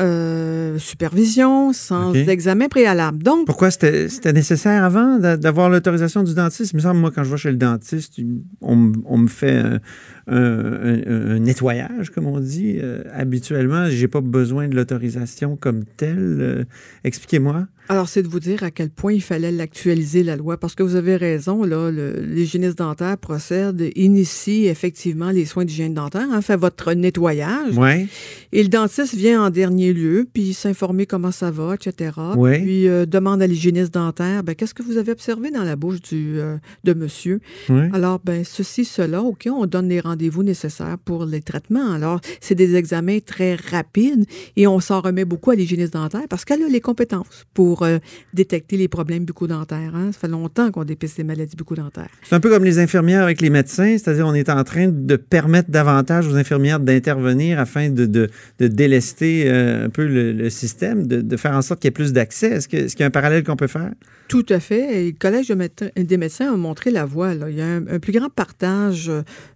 supervision, 0.77 1.73
sans 1.73 2.13
examen 2.13 2.67
préalable. 2.69 3.23
Donc, 3.23 3.45
Pourquoi 3.45 3.71
c'était 3.71 4.07
nécessaire 4.31 4.83
avant 4.83 5.17
d'a- 5.19 5.37
d'avoir 5.37 5.69
l'autorisation 5.69 6.23
du 6.23 6.33
dentiste? 6.33 6.71
Il 6.73 6.77
me 6.77 6.81
semble, 6.81 6.99
moi, 6.99 7.11
quand 7.13 7.23
je 7.23 7.31
vais 7.31 7.37
chez 7.37 7.51
le 7.51 7.57
dentiste, 7.57 8.19
on, 8.61 8.75
me 9.17 9.27
fait 9.27 9.57
un, 9.57 9.79
un- 10.27 10.35
un- 10.37 11.31
un 11.35 11.39
nettoyage, 11.39 12.09
comme 12.11 12.27
on 12.27 12.39
dit. 12.39 12.79
habituellement, 13.13 13.87
j'ai 13.89 14.07
pas 14.07 14.21
besoin 14.21 14.67
de 14.67 14.75
l'autorisation 14.75 15.57
comme 15.57 15.83
telle. 15.97 16.67
Expliquez-moi. 17.03 17.67
Alors, 17.91 18.07
c'est 18.07 18.21
de 18.21 18.27
vous 18.27 18.39
dire 18.39 18.61
à 18.61 18.69
quel 18.69 18.91
point 18.91 19.13
il 19.13 19.21
fallait 19.21 19.51
l'actualiser, 19.51 20.21
la 20.21 20.35
loi, 20.35 20.57
parce 20.57 20.75
que 20.75 20.83
vous 20.83 20.95
avez 20.95 21.15
raison, 21.15 21.63
là, 21.63 21.89
l'hygiéniste 21.89 22.77
dentaire 22.77 23.17
procède, 23.17 23.89
initie 23.95 24.67
effectivement 24.67 25.31
les 25.31 25.45
soins 25.45 25.65
d'hygiène 25.65 25.95
dentaire, 25.95 26.27
hein, 26.31 26.41
fait 26.43 26.55
votre 26.55 26.93
nettoyage. 26.93 27.73
Et 28.51 28.63
le 28.63 28.69
dentiste 28.69 29.13
vient 29.13 29.43
en 29.43 29.49
dernier 29.51 29.93
lieu, 29.93 30.27
puis 30.33 30.53
s'informer 30.53 31.05
comment 31.05 31.31
ça 31.31 31.51
va, 31.51 31.75
etc. 31.75 32.11
Puis 32.61 32.87
euh, 32.87 33.05
demande 33.05 33.43
à 33.43 33.47
l'hygiéniste 33.47 33.93
dentaire, 33.93 34.43
ben, 34.43 34.55
qu'est-ce 34.55 34.73
que 34.73 34.81
vous 34.81 34.97
avez 34.97 35.11
observé 35.11 35.51
dans 35.51 35.63
la 35.63 35.75
bouche 35.75 36.01
du, 36.01 36.39
euh, 36.39 36.57
de 36.83 36.93
monsieur? 36.93 37.41
Alors, 37.93 38.19
ben, 38.23 38.43
ceci, 38.43 38.85
cela, 38.85 39.21
OK, 39.21 39.47
on 39.51 39.67
donne 39.67 39.89
les 39.89 39.99
rendez-vous 39.99 40.41
nécessaires 40.41 40.97
pour 40.97 41.25
les 41.25 41.41
traitements. 41.41 41.91
Alors, 41.93 42.21
c'est 42.41 42.55
des 42.55 42.75
examens 42.75 43.19
très 43.19 43.55
rapides 43.55 44.25
et 44.55 44.65
on 44.65 44.79
s'en 44.79 45.01
remet 45.01 45.25
beaucoup 45.25 45.51
à 45.51 45.55
l'hygiéniste 45.55 45.93
dentaire 45.93 46.27
parce 46.27 46.43
qu'elle 46.43 46.63
a 46.63 46.67
les 46.67 46.81
compétences 46.81 47.45
pour 47.53 47.83
euh, 47.83 47.99
détecter 48.33 48.77
les 48.77 48.87
problèmes 48.87 49.25
bucco-dentaires. 49.25 49.95
Hein. 49.95 50.11
Ça 50.11 50.21
fait 50.21 50.27
longtemps 50.27 50.71
qu'on 50.71 50.85
dépiste 50.85 51.19
les 51.19 51.23
maladies 51.23 51.55
bucco-dentaires. 51.55 52.09
C'est 52.23 52.33
un 52.33 52.39
peu 52.39 52.49
comme 52.49 52.63
les 52.63 52.79
infirmières 52.79 53.23
avec 53.23 53.41
les 53.41 53.51
médecins, 53.51 53.97
c'est-à-dire 53.97 54.25
on 54.25 54.33
est 54.33 54.49
en 54.49 54.63
train 54.63 54.87
de 54.87 55.15
permettre 55.17 55.69
davantage 55.69 56.27
aux 56.27 56.35
infirmières 56.35 56.79
d'intervenir 56.79 57.59
afin 57.59 57.89
de, 57.89 58.07
de, 58.07 58.29
de 58.59 58.67
délester 58.67 59.43
euh, 59.47 59.85
un 59.85 59.89
peu 59.89 60.05
le, 60.07 60.49
système, 60.49 61.07
de, 61.07 61.21
de, 61.21 61.37
faire 61.37 61.53
en 61.53 61.61
sorte 61.61 61.81
qu'il 61.81 61.87
y 61.87 61.89
ait 61.89 61.91
plus 61.91 62.13
d'accès. 62.13 62.49
Est-ce 62.49 62.67
qu'il 62.67 62.79
est 62.79 62.99
y 62.99 63.03
a 63.03 63.05
un 63.05 63.11
parallèle 63.11 63.43
qu'on 63.43 63.55
peut 63.55 63.67
faire? 63.67 63.91
Tout 64.29 64.45
à 64.49 64.59
fait. 64.59 65.05
Le 65.05 65.11
Collège 65.11 65.47
des 65.47 66.17
médecins 66.17 66.53
a 66.53 66.55
montré 66.55 66.91
la 66.91 67.03
voie. 67.03 67.33
Il 67.33 67.55
y 67.55 67.61
a 67.61 67.65
un, 67.65 67.99
plus 67.99 68.13
grand 68.13 68.29
partage 68.29 69.11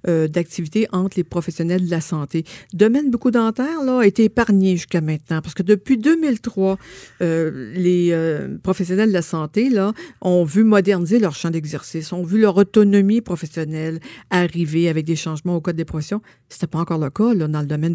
euh, 0.08 0.28
d'activités 0.28 0.88
entre 0.92 1.16
les 1.16 1.24
professionnels 1.24 1.86
de 1.86 1.92
la 1.92 2.02
santé. 2.02 2.44
Le 2.74 2.80
domaine 2.80 3.12
bucco-dentaire 3.12 3.84
là, 3.84 4.00
a 4.00 4.06
été 4.08 4.24
épargné 4.24 4.76
jusqu'à 4.76 5.00
maintenant 5.00 5.42
parce 5.44 5.54
que 5.54 5.62
depuis 5.62 6.00
2003, 6.00 6.80
euh, 7.22 7.72
les 7.76 8.10
euh, 8.14 8.58
professionnels 8.64 9.10
de 9.10 9.14
la 9.14 9.22
santé 9.22 9.70
là, 9.70 9.94
ont 10.22 10.44
vu 10.44 10.64
moderniser 10.64 11.20
leur 11.20 11.36
champ 11.36 11.52
d'exercice, 11.52 12.12
ont 12.12 12.24
vu 12.24 12.42
leur 12.42 12.58
autonomie 12.58 13.22
professionnelle 13.22 14.00
arriver 14.32 14.90
avec 14.90 15.06
des 15.06 15.16
changements 15.16 15.56
au 15.56 15.62
code 15.62 15.76
des 15.76 15.86
professions. 15.86 16.24
C'était 16.50 16.66
pas 16.66 16.80
encore 16.80 16.98
le 16.98 17.12
cas 17.12 17.36
là, 17.36 17.48
dans 17.48 17.62
le 17.62 17.68
domaine. 17.68 17.94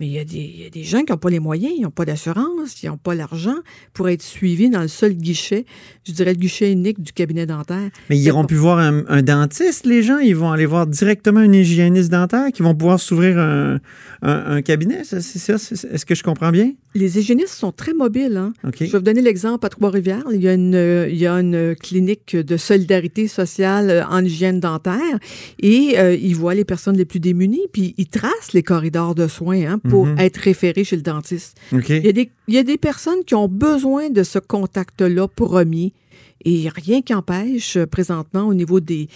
Mais 0.00 0.06
y, 0.06 0.18
a 0.18 0.24
des, 0.24 0.36
il 0.36 0.62
y 0.62 0.66
a 0.66 0.70
des 0.70 0.84
gens 0.84 1.02
qui 1.02 1.12
n'ont 1.12 1.18
pas 1.18 1.30
les 1.30 1.40
moyens, 1.40 1.72
ils 1.76 1.82
n'ont 1.82 1.90
pas 1.90 2.04
d'assurance, 2.04 2.82
ils 2.82 2.90
n'ont 2.90 2.98
pas 2.98 3.14
l'argent 3.14 3.56
pour 3.94 4.10
être 4.10 4.22
suivis 4.22 4.68
dans 4.68 4.82
le 4.82 4.88
seul 4.88 5.14
guichet, 5.14 5.61
je 6.04 6.12
dirais 6.12 6.32
le 6.32 6.38
guichet 6.38 6.72
unique 6.72 7.00
du 7.02 7.12
cabinet 7.12 7.46
dentaire. 7.46 7.90
Mais 8.08 8.16
ils 8.18 8.24
iront 8.24 8.44
plus 8.44 8.56
voir 8.56 8.78
un, 8.78 9.04
un, 9.08 9.22
dentiste, 9.22 9.86
les 9.86 10.02
gens, 10.02 10.18
ils 10.18 10.36
vont 10.36 10.50
aller 10.50 10.66
voir 10.66 10.86
directement 10.86 11.40
un 11.40 11.52
hygiéniste 11.52 12.10
dentaire 12.10 12.48
qui 12.54 12.62
vont 12.62 12.74
pouvoir 12.74 12.98
s'ouvrir 13.00 13.38
un, 13.38 13.80
un, 14.22 14.56
un, 14.56 14.62
cabinet, 14.62 15.02
c'est 15.04 15.20
ça? 15.20 15.54
Est-ce 15.54 16.04
que 16.06 16.14
je 16.14 16.22
comprends 16.22 16.50
bien? 16.50 16.72
Les 16.94 17.18
hygiénistes 17.18 17.54
sont 17.54 17.72
très 17.72 17.94
mobiles. 17.94 18.36
Hein? 18.36 18.52
Okay. 18.68 18.86
Je 18.86 18.92
vais 18.92 18.98
vous 18.98 19.04
donner 19.04 19.22
l'exemple 19.22 19.64
à 19.64 19.68
Trois-Rivières. 19.70 20.24
Il, 20.32 20.42
y 20.42 20.48
a 20.48 20.54
une, 20.54 21.06
il 21.10 21.16
y 21.16 21.26
a 21.26 21.32
une 21.40 21.74
clinique 21.76 22.36
de 22.36 22.56
solidarité 22.56 23.28
sociale 23.28 24.06
en 24.10 24.22
hygiène 24.24 24.60
dentaire 24.60 25.16
et 25.60 25.98
euh, 25.98 26.14
ils 26.14 26.36
voient 26.36 26.54
les 26.54 26.64
personnes 26.64 26.96
les 26.96 27.04
plus 27.06 27.20
démunies, 27.20 27.66
puis 27.72 27.94
ils 27.96 28.08
tracent 28.08 28.52
les 28.52 28.62
corridors 28.62 29.14
de 29.14 29.26
soins 29.28 29.62
hein, 29.66 29.78
pour 29.90 30.02
Mhm. 30.06 30.12
mm 30.12 30.16
-hmm. 30.16 30.26
être 30.26 30.36
référés 30.38 30.84
chez 30.84 30.96
le 30.96 31.02
dentiste. 31.02 31.56
Okay. 31.72 31.98
Il, 31.98 32.06
y 32.06 32.08
a 32.08 32.12
des, 32.20 32.30
il 32.48 32.54
y 32.54 32.58
a 32.58 32.62
des 32.62 32.78
personnes 32.78 33.22
qui 33.26 33.34
ont 33.34 33.48
besoin 33.48 34.04
de 34.10 34.22
ce 34.32 34.38
contact-là 34.38 35.26
premier. 35.52 35.92
Et 36.44 36.68
rien 36.74 37.02
qui 37.02 37.14
empêche 37.14 37.76
euh, 37.76 37.86
présentement 37.86 38.44
au 38.44 38.54
niveau 38.54 38.80
des, 38.80 39.08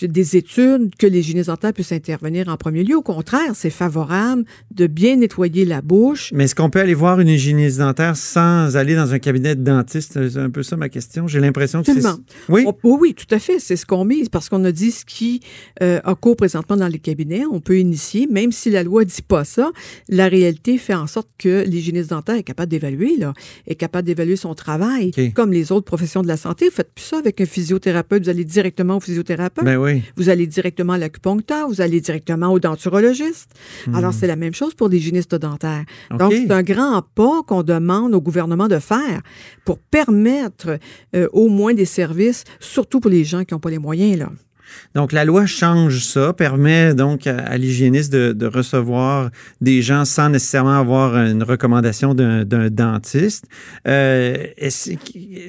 des 0.00 0.36
études 0.36 0.94
que 0.96 1.06
les 1.06 1.22
dentaires 1.42 1.72
puissent 1.72 1.92
intervenir 1.92 2.48
en 2.48 2.56
premier 2.56 2.84
lieu. 2.84 2.96
Au 2.96 3.02
contraire, 3.02 3.52
c'est 3.54 3.70
favorable 3.70 4.44
de 4.70 4.86
bien 4.86 5.16
nettoyer 5.16 5.64
la 5.64 5.80
bouche. 5.82 6.32
Mais 6.34 6.44
est-ce 6.44 6.54
qu'on 6.54 6.70
peut 6.70 6.80
aller 6.80 6.94
voir 6.94 7.20
une 7.20 7.28
hygiéniste 7.28 7.78
dentaire 7.78 8.16
sans 8.16 8.76
aller 8.76 8.94
dans 8.94 9.12
un 9.12 9.18
cabinet 9.18 9.54
de 9.54 9.62
dentiste? 9.62 10.28
C'est 10.28 10.38
un 10.38 10.50
peu 10.50 10.62
ça 10.62 10.76
ma 10.76 10.88
question. 10.88 11.28
J'ai 11.28 11.40
l'impression 11.40 11.82
que 11.82 11.92
c'est... 11.92 12.08
Oui? 12.48 12.64
On, 12.66 12.74
oui, 12.82 12.98
oui, 13.00 13.14
tout 13.14 13.32
à 13.34 13.38
fait. 13.38 13.58
C'est 13.58 13.76
ce 13.76 13.86
qu'on 13.86 14.04
mise 14.04 14.28
parce 14.28 14.48
qu'on 14.48 14.64
a 14.64 14.72
dit 14.72 14.90
ce 14.90 15.04
qui 15.04 15.40
euh, 15.82 16.00
a 16.04 16.14
cours 16.14 16.36
présentement 16.36 16.76
dans 16.76 16.88
les 16.88 16.98
cabinets. 16.98 17.44
On 17.50 17.60
peut 17.60 17.78
initier, 17.78 18.26
même 18.26 18.52
si 18.52 18.70
la 18.70 18.82
loi 18.82 19.04
dit 19.04 19.22
pas 19.22 19.44
ça, 19.44 19.70
la 20.08 20.28
réalité 20.28 20.78
fait 20.78 20.94
en 20.94 21.06
sorte 21.06 21.28
que 21.38 21.64
l'hygiéniste 21.66 22.10
dentaire 22.10 22.36
est 22.36 22.42
capable 22.42 22.70
d'évaluer, 22.70 23.16
là, 23.16 23.34
est 23.66 23.74
capable 23.74 24.06
d'évaluer 24.06 24.36
son 24.36 24.54
travail, 24.54 25.08
okay. 25.08 25.32
comme 25.32 25.52
les 25.52 25.72
autres 25.72 25.86
professions 25.86 26.22
de 26.22 26.28
la 26.28 26.36
santé. 26.36 26.69
Vous 26.70 26.76
faites 26.76 26.94
plus 26.94 27.04
ça 27.04 27.18
avec 27.18 27.40
un 27.40 27.46
physiothérapeute. 27.46 28.22
Vous 28.22 28.28
allez 28.28 28.44
directement 28.44 28.96
au 28.96 29.00
physiothérapeute. 29.00 29.64
Ben 29.64 29.76
oui. 29.76 30.02
Vous 30.16 30.28
allez 30.28 30.46
directement 30.46 30.92
à 30.92 30.98
l'acupuncteur. 30.98 31.68
Vous 31.68 31.80
allez 31.80 32.00
directement 32.00 32.52
au 32.52 32.60
denturologiste. 32.60 33.50
Mmh. 33.86 33.94
Alors, 33.96 34.12
c'est 34.12 34.26
la 34.28 34.36
même 34.36 34.54
chose 34.54 34.74
pour 34.74 34.88
l'hygiéniste 34.88 35.34
dentaire. 35.34 35.84
Okay. 36.10 36.18
Donc, 36.18 36.32
c'est 36.32 36.52
un 36.52 36.62
grand 36.62 37.02
pas 37.14 37.42
qu'on 37.46 37.62
demande 37.62 38.14
au 38.14 38.20
gouvernement 38.20 38.68
de 38.68 38.78
faire 38.78 39.20
pour 39.64 39.78
permettre 39.78 40.78
euh, 41.16 41.28
au 41.32 41.48
moins 41.48 41.74
des 41.74 41.84
services, 41.84 42.44
surtout 42.60 43.00
pour 43.00 43.10
les 43.10 43.24
gens 43.24 43.44
qui 43.44 43.52
n'ont 43.54 43.60
pas 43.60 43.70
les 43.70 43.78
moyens, 43.78 44.18
là. 44.18 44.30
Donc, 44.94 45.12
la 45.12 45.24
loi 45.24 45.46
change 45.46 46.04
ça, 46.04 46.32
permet 46.32 46.94
donc 46.94 47.26
à, 47.26 47.38
à 47.38 47.56
l'hygiéniste 47.56 48.12
de, 48.12 48.32
de, 48.32 48.46
recevoir 48.46 49.30
des 49.60 49.82
gens 49.82 50.04
sans 50.04 50.28
nécessairement 50.28 50.78
avoir 50.78 51.16
une 51.16 51.42
recommandation 51.42 52.14
d'un 52.14 52.44
dentiste. 52.70 53.46
Euh, 53.86 54.46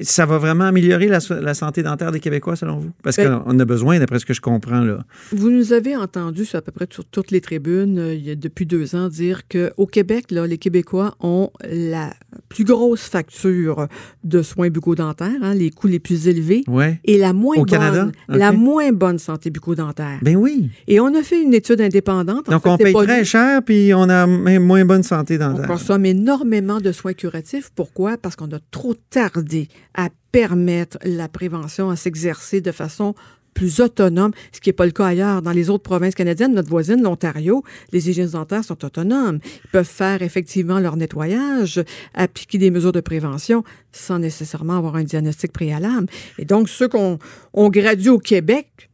ça 0.02 0.26
va 0.26 0.38
vraiment 0.38 0.64
améliorer 0.64 1.08
la, 1.08 1.18
la, 1.40 1.54
santé 1.54 1.82
dentaire 1.82 2.12
des 2.12 2.20
Québécois, 2.20 2.56
selon 2.56 2.78
vous? 2.78 2.92
Parce 3.02 3.16
ben, 3.16 3.40
qu'on 3.40 3.58
a 3.58 3.64
besoin, 3.64 3.98
d'après 3.98 4.18
ce 4.18 4.26
que 4.26 4.34
je 4.34 4.40
comprends, 4.40 4.80
là. 4.80 5.04
Vous 5.32 5.50
nous 5.50 5.72
avez 5.72 5.96
entendu, 5.96 6.46
à 6.52 6.60
peu 6.60 6.72
près 6.72 6.86
sur 6.90 7.04
toutes 7.04 7.30
les 7.30 7.40
tribunes, 7.40 7.98
euh, 7.98 8.14
il 8.14 8.26
y 8.26 8.30
a 8.30 8.34
depuis 8.34 8.66
deux 8.66 8.94
ans, 8.94 9.08
dire 9.08 9.42
qu'au 9.48 9.86
Québec, 9.86 10.30
là, 10.30 10.46
les 10.46 10.58
Québécois 10.58 11.14
ont 11.20 11.50
la 11.64 12.12
plus 12.48 12.64
grosse 12.64 13.02
facture 13.02 13.88
de 14.24 14.42
soins 14.42 14.70
bucco-dentaires, 14.70 15.30
hein, 15.42 15.54
les 15.54 15.70
coûts 15.70 15.86
les 15.86 15.98
plus 15.98 16.28
élevés, 16.28 16.64
ouais. 16.68 17.00
et 17.04 17.18
la 17.18 17.32
moins 17.32 17.56
Au 17.56 17.60
bonne, 17.60 17.70
Canada? 17.70 18.10
Okay. 18.28 18.38
la 18.38 18.52
moins 18.52 18.92
bonne 18.92 19.18
santé 19.18 19.50
bucco-dentaire. 19.50 20.18
Ben 20.22 20.36
oui. 20.36 20.70
Et 20.86 21.00
on 21.00 21.14
a 21.14 21.22
fait 21.22 21.42
une 21.42 21.54
étude 21.54 21.80
indépendante. 21.80 22.50
Donc, 22.50 22.66
en 22.66 22.76
fait, 22.76 22.90
on 22.90 22.92
paye 22.92 23.06
très 23.06 23.18
nous. 23.20 23.24
cher, 23.24 23.62
puis 23.62 23.92
on 23.94 24.08
a 24.08 24.26
moins 24.26 24.84
bonne 24.84 25.02
santé 25.02 25.38
dentaire. 25.38 25.64
On 25.64 25.72
consomme 25.72 26.06
énormément 26.06 26.80
de 26.80 26.92
soins 26.92 27.14
curatifs. 27.14 27.70
Pourquoi? 27.74 28.16
Parce 28.16 28.36
qu'on 28.36 28.50
a 28.52 28.60
trop 28.70 28.94
tardé 29.10 29.68
à 29.94 30.08
permettre 30.32 30.98
la 31.04 31.28
prévention 31.28 31.90
à 31.90 31.96
s'exercer 31.96 32.60
de 32.60 32.72
façon 32.72 33.14
plus 33.54 33.80
autonome, 33.80 34.32
ce 34.52 34.60
qui 34.60 34.68
n'est 34.68 34.74
pas 34.74 34.86
le 34.86 34.92
cas 34.92 35.06
ailleurs. 35.06 35.42
Dans 35.42 35.52
les 35.52 35.70
autres 35.70 35.82
provinces 35.82 36.14
canadiennes, 36.14 36.54
notre 36.54 36.70
voisine, 36.70 37.02
l'Ontario, 37.02 37.62
les 37.92 38.08
hygiénistes 38.08 38.34
dentaires 38.34 38.64
sont 38.64 38.84
autonomes. 38.84 39.38
Ils 39.64 39.70
peuvent 39.70 39.84
faire 39.84 40.22
effectivement 40.22 40.78
leur 40.78 40.96
nettoyage, 40.96 41.82
appliquer 42.14 42.58
des 42.58 42.70
mesures 42.70 42.92
de 42.92 43.00
prévention 43.00 43.64
sans 43.92 44.18
nécessairement 44.18 44.78
avoir 44.78 44.96
un 44.96 45.04
diagnostic 45.04 45.52
préalable. 45.52 46.06
Et 46.38 46.44
donc, 46.44 46.68
ceux 46.68 46.88
qu'on 46.88 47.18
on 47.52 47.68
gradue 47.68 48.08
au 48.08 48.18
Québec 48.18 48.90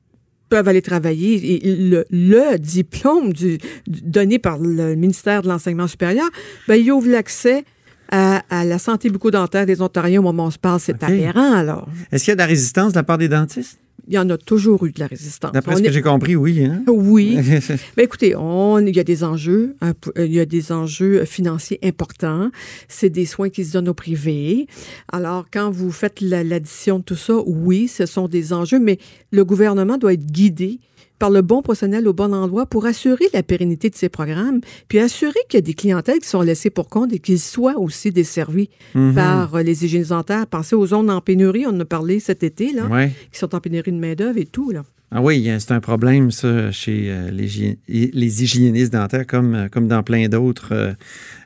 peuvent 0.48 0.68
aller 0.68 0.82
travailler. 0.82 1.66
Et 1.66 1.74
le, 1.74 2.04
le 2.10 2.58
diplôme 2.58 3.32
du, 3.32 3.58
donné 3.86 4.38
par 4.38 4.58
le 4.58 4.94
ministère 4.94 5.42
de 5.42 5.48
l'Enseignement 5.48 5.86
supérieur, 5.86 6.28
ben, 6.66 6.74
il 6.74 6.90
ouvre 6.90 7.08
l'accès 7.08 7.64
à, 8.10 8.42
à, 8.48 8.64
la 8.64 8.78
santé 8.78 9.10
bucco-dentaire 9.10 9.66
des 9.66 9.82
Ontariens 9.82 10.20
au 10.20 10.22
moment 10.22 10.44
où 10.44 10.48
on 10.48 10.50
se 10.50 10.58
parle. 10.58 10.80
C'est 10.80 11.02
okay. 11.02 11.28
aberrant, 11.28 11.52
alors. 11.52 11.88
Est-ce 12.10 12.24
qu'il 12.24 12.30
y 12.30 12.32
a 12.32 12.36
de 12.36 12.40
la 12.40 12.46
résistance 12.46 12.92
de 12.92 12.98
la 12.98 13.02
part 13.02 13.18
des 13.18 13.28
dentistes? 13.28 13.78
Il 14.08 14.14
y 14.14 14.18
en 14.18 14.28
a 14.30 14.38
toujours 14.38 14.86
eu 14.86 14.92
de 14.92 15.00
la 15.00 15.06
résistance. 15.06 15.52
D'après 15.52 15.76
ce 15.76 15.82
que 15.82 15.92
j'ai 15.92 16.02
compris, 16.02 16.34
oui. 16.34 16.64
Hein? 16.64 16.82
Oui. 16.86 17.38
Mais 17.96 18.04
écoutez, 18.04 18.34
on, 18.34 18.78
il 18.78 18.96
y 18.96 19.00
a 19.00 19.04
des 19.04 19.22
enjeux, 19.22 19.76
il 20.16 20.32
y 20.32 20.40
a 20.40 20.46
des 20.46 20.72
enjeux 20.72 21.24
financiers 21.26 21.78
importants. 21.82 22.50
C'est 22.88 23.10
des 23.10 23.26
soins 23.26 23.50
qui 23.50 23.64
se 23.64 23.74
donnent 23.74 23.90
au 23.90 23.94
privé. 23.94 24.66
Alors, 25.12 25.46
quand 25.52 25.70
vous 25.70 25.92
faites 25.92 26.22
l'addition 26.22 27.00
de 27.00 27.04
tout 27.04 27.16
ça, 27.16 27.34
oui, 27.46 27.86
ce 27.86 28.06
sont 28.06 28.28
des 28.28 28.52
enjeux, 28.54 28.80
mais 28.80 28.98
le 29.30 29.44
gouvernement 29.44 29.98
doit 29.98 30.14
être 30.14 30.26
guidé 30.26 30.80
par 31.18 31.30
le 31.30 31.42
bon 31.42 31.62
personnel 31.62 32.06
au 32.06 32.12
bon 32.12 32.32
endroit 32.32 32.66
pour 32.66 32.86
assurer 32.86 33.24
la 33.34 33.42
pérennité 33.42 33.90
de 33.90 33.96
ces 33.96 34.08
programmes, 34.08 34.60
puis 34.88 34.98
assurer 35.00 35.40
qu'il 35.48 35.58
y 35.58 35.62
a 35.64 35.66
des 35.66 35.74
clientèles 35.74 36.20
qui 36.20 36.28
sont 36.28 36.42
laissées 36.42 36.70
pour 36.70 36.88
compte 36.88 37.12
et 37.12 37.18
qu'ils 37.18 37.40
soient 37.40 37.78
aussi 37.78 38.10
desservis 38.12 38.68
Mhm. 38.94 39.02
mm 39.02 39.10
-hmm. 39.10 39.14
par 39.14 39.62
les 39.62 39.84
hygiénistes 39.84 40.10
dentaires. 40.10 40.46
Pensez 40.46 40.74
aux 40.76 40.86
zones 40.86 41.10
en 41.10 41.20
pénurie, 41.20 41.66
on 41.66 41.70
en 41.70 41.80
a 41.80 41.84
parlé 41.84 42.20
cet 42.20 42.42
été, 42.42 42.72
là, 42.72 42.84
ouais. 42.86 43.10
qui 43.32 43.38
sont 43.38 43.54
en 43.54 43.60
pénurie 43.60 43.92
de 43.92 43.98
main-d'œuvre 43.98 44.38
et 44.38 44.46
tout. 44.46 44.70
Là. 44.70 44.82
Ah 45.10 45.22
oui, 45.22 45.50
c'est 45.58 45.72
un 45.72 45.80
problème, 45.80 46.30
ça, 46.30 46.70
chez 46.70 47.06
euh, 47.08 47.30
les, 47.30 47.78
les, 47.88 48.42
hygiénistes 48.42 48.92
dentaires, 48.92 49.26
comme, 49.26 49.68
comme 49.72 49.88
dans 49.88 50.02
plein 50.02 50.28
d'autres 50.28 50.72
euh, 50.72 50.92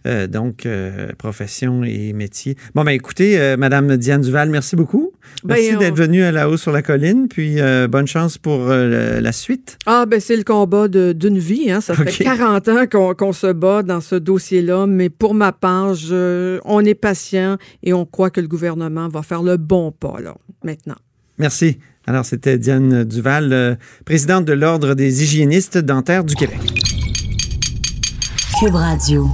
euh, 0.05 0.27
donc 0.27 0.67
professions 1.17 1.85
et 1.85 2.13
métiers. 2.13 2.57
Bon, 2.75 2.83
ben 2.83 2.91
écoutez, 2.91 3.57
Madame 3.57 3.97
Diane 3.97 4.23
Duval, 4.23 4.51
merci 4.51 4.75
beaucoup. 4.75 5.13
Merci 5.45 5.71
ben, 5.71 5.79
d'être 5.79 5.97
venue 5.97 6.25
à 6.25 6.33
la 6.33 6.51
haut 6.51 6.57
sur 6.57 6.73
la 6.73 6.83
colline, 6.83 7.29
puis 7.29 7.59
bonne 7.89 8.09
chance 8.09 8.37
pour 8.37 8.67
la 8.67 9.33
suite. 9.33 9.79
Ah, 9.87 10.07
ben 10.07 10.19
c'est 10.19 10.37
le 10.37 10.43
combat 10.43 10.89
d'une 10.89 11.39
vie. 11.39 11.71
Hein. 11.71 11.81
Ça 11.81 11.95
fait 11.95 12.03
Okay. 12.03 12.25
40 12.25 12.69
ans 12.69 12.87
qu'on 12.91 13.15
qu 13.15 13.33
se 13.33 13.53
bat 13.53 13.83
dans 13.85 14.01
ce 14.01 14.17
dossier-là, 14.17 14.87
mais 14.87 15.09
pour 15.09 15.35
ma 15.35 15.53
part, 15.53 15.95
je, 15.95 16.59
on 16.65 16.85
est 16.85 16.97
patient 16.97 17.57
et 17.83 17.93
on 17.93 18.05
croit 18.05 18.31
que 18.31 18.41
le 18.41 18.49
gouvernement 18.49 19.09
va 19.09 19.23
faire 19.23 19.43
le 19.43 19.57
bon 19.57 19.93
pas, 19.93 20.21
là, 20.21 20.35
maintenant. 20.65 20.97
Merci. 21.39 21.79
Alors, 22.07 22.25
c'était 22.25 22.59
Diane 22.59 23.05
Duval, 23.05 23.53
euh, 23.53 23.75
présidente 24.05 24.45
de 24.45 24.53
l'Ordre 24.53 24.95
des 24.95 25.23
hygiénistes 25.23 25.79
dentaires 25.79 26.25
du 26.25 26.35
Québec. 26.35 26.61
Cube 28.59 28.75
Radio. 28.75 29.29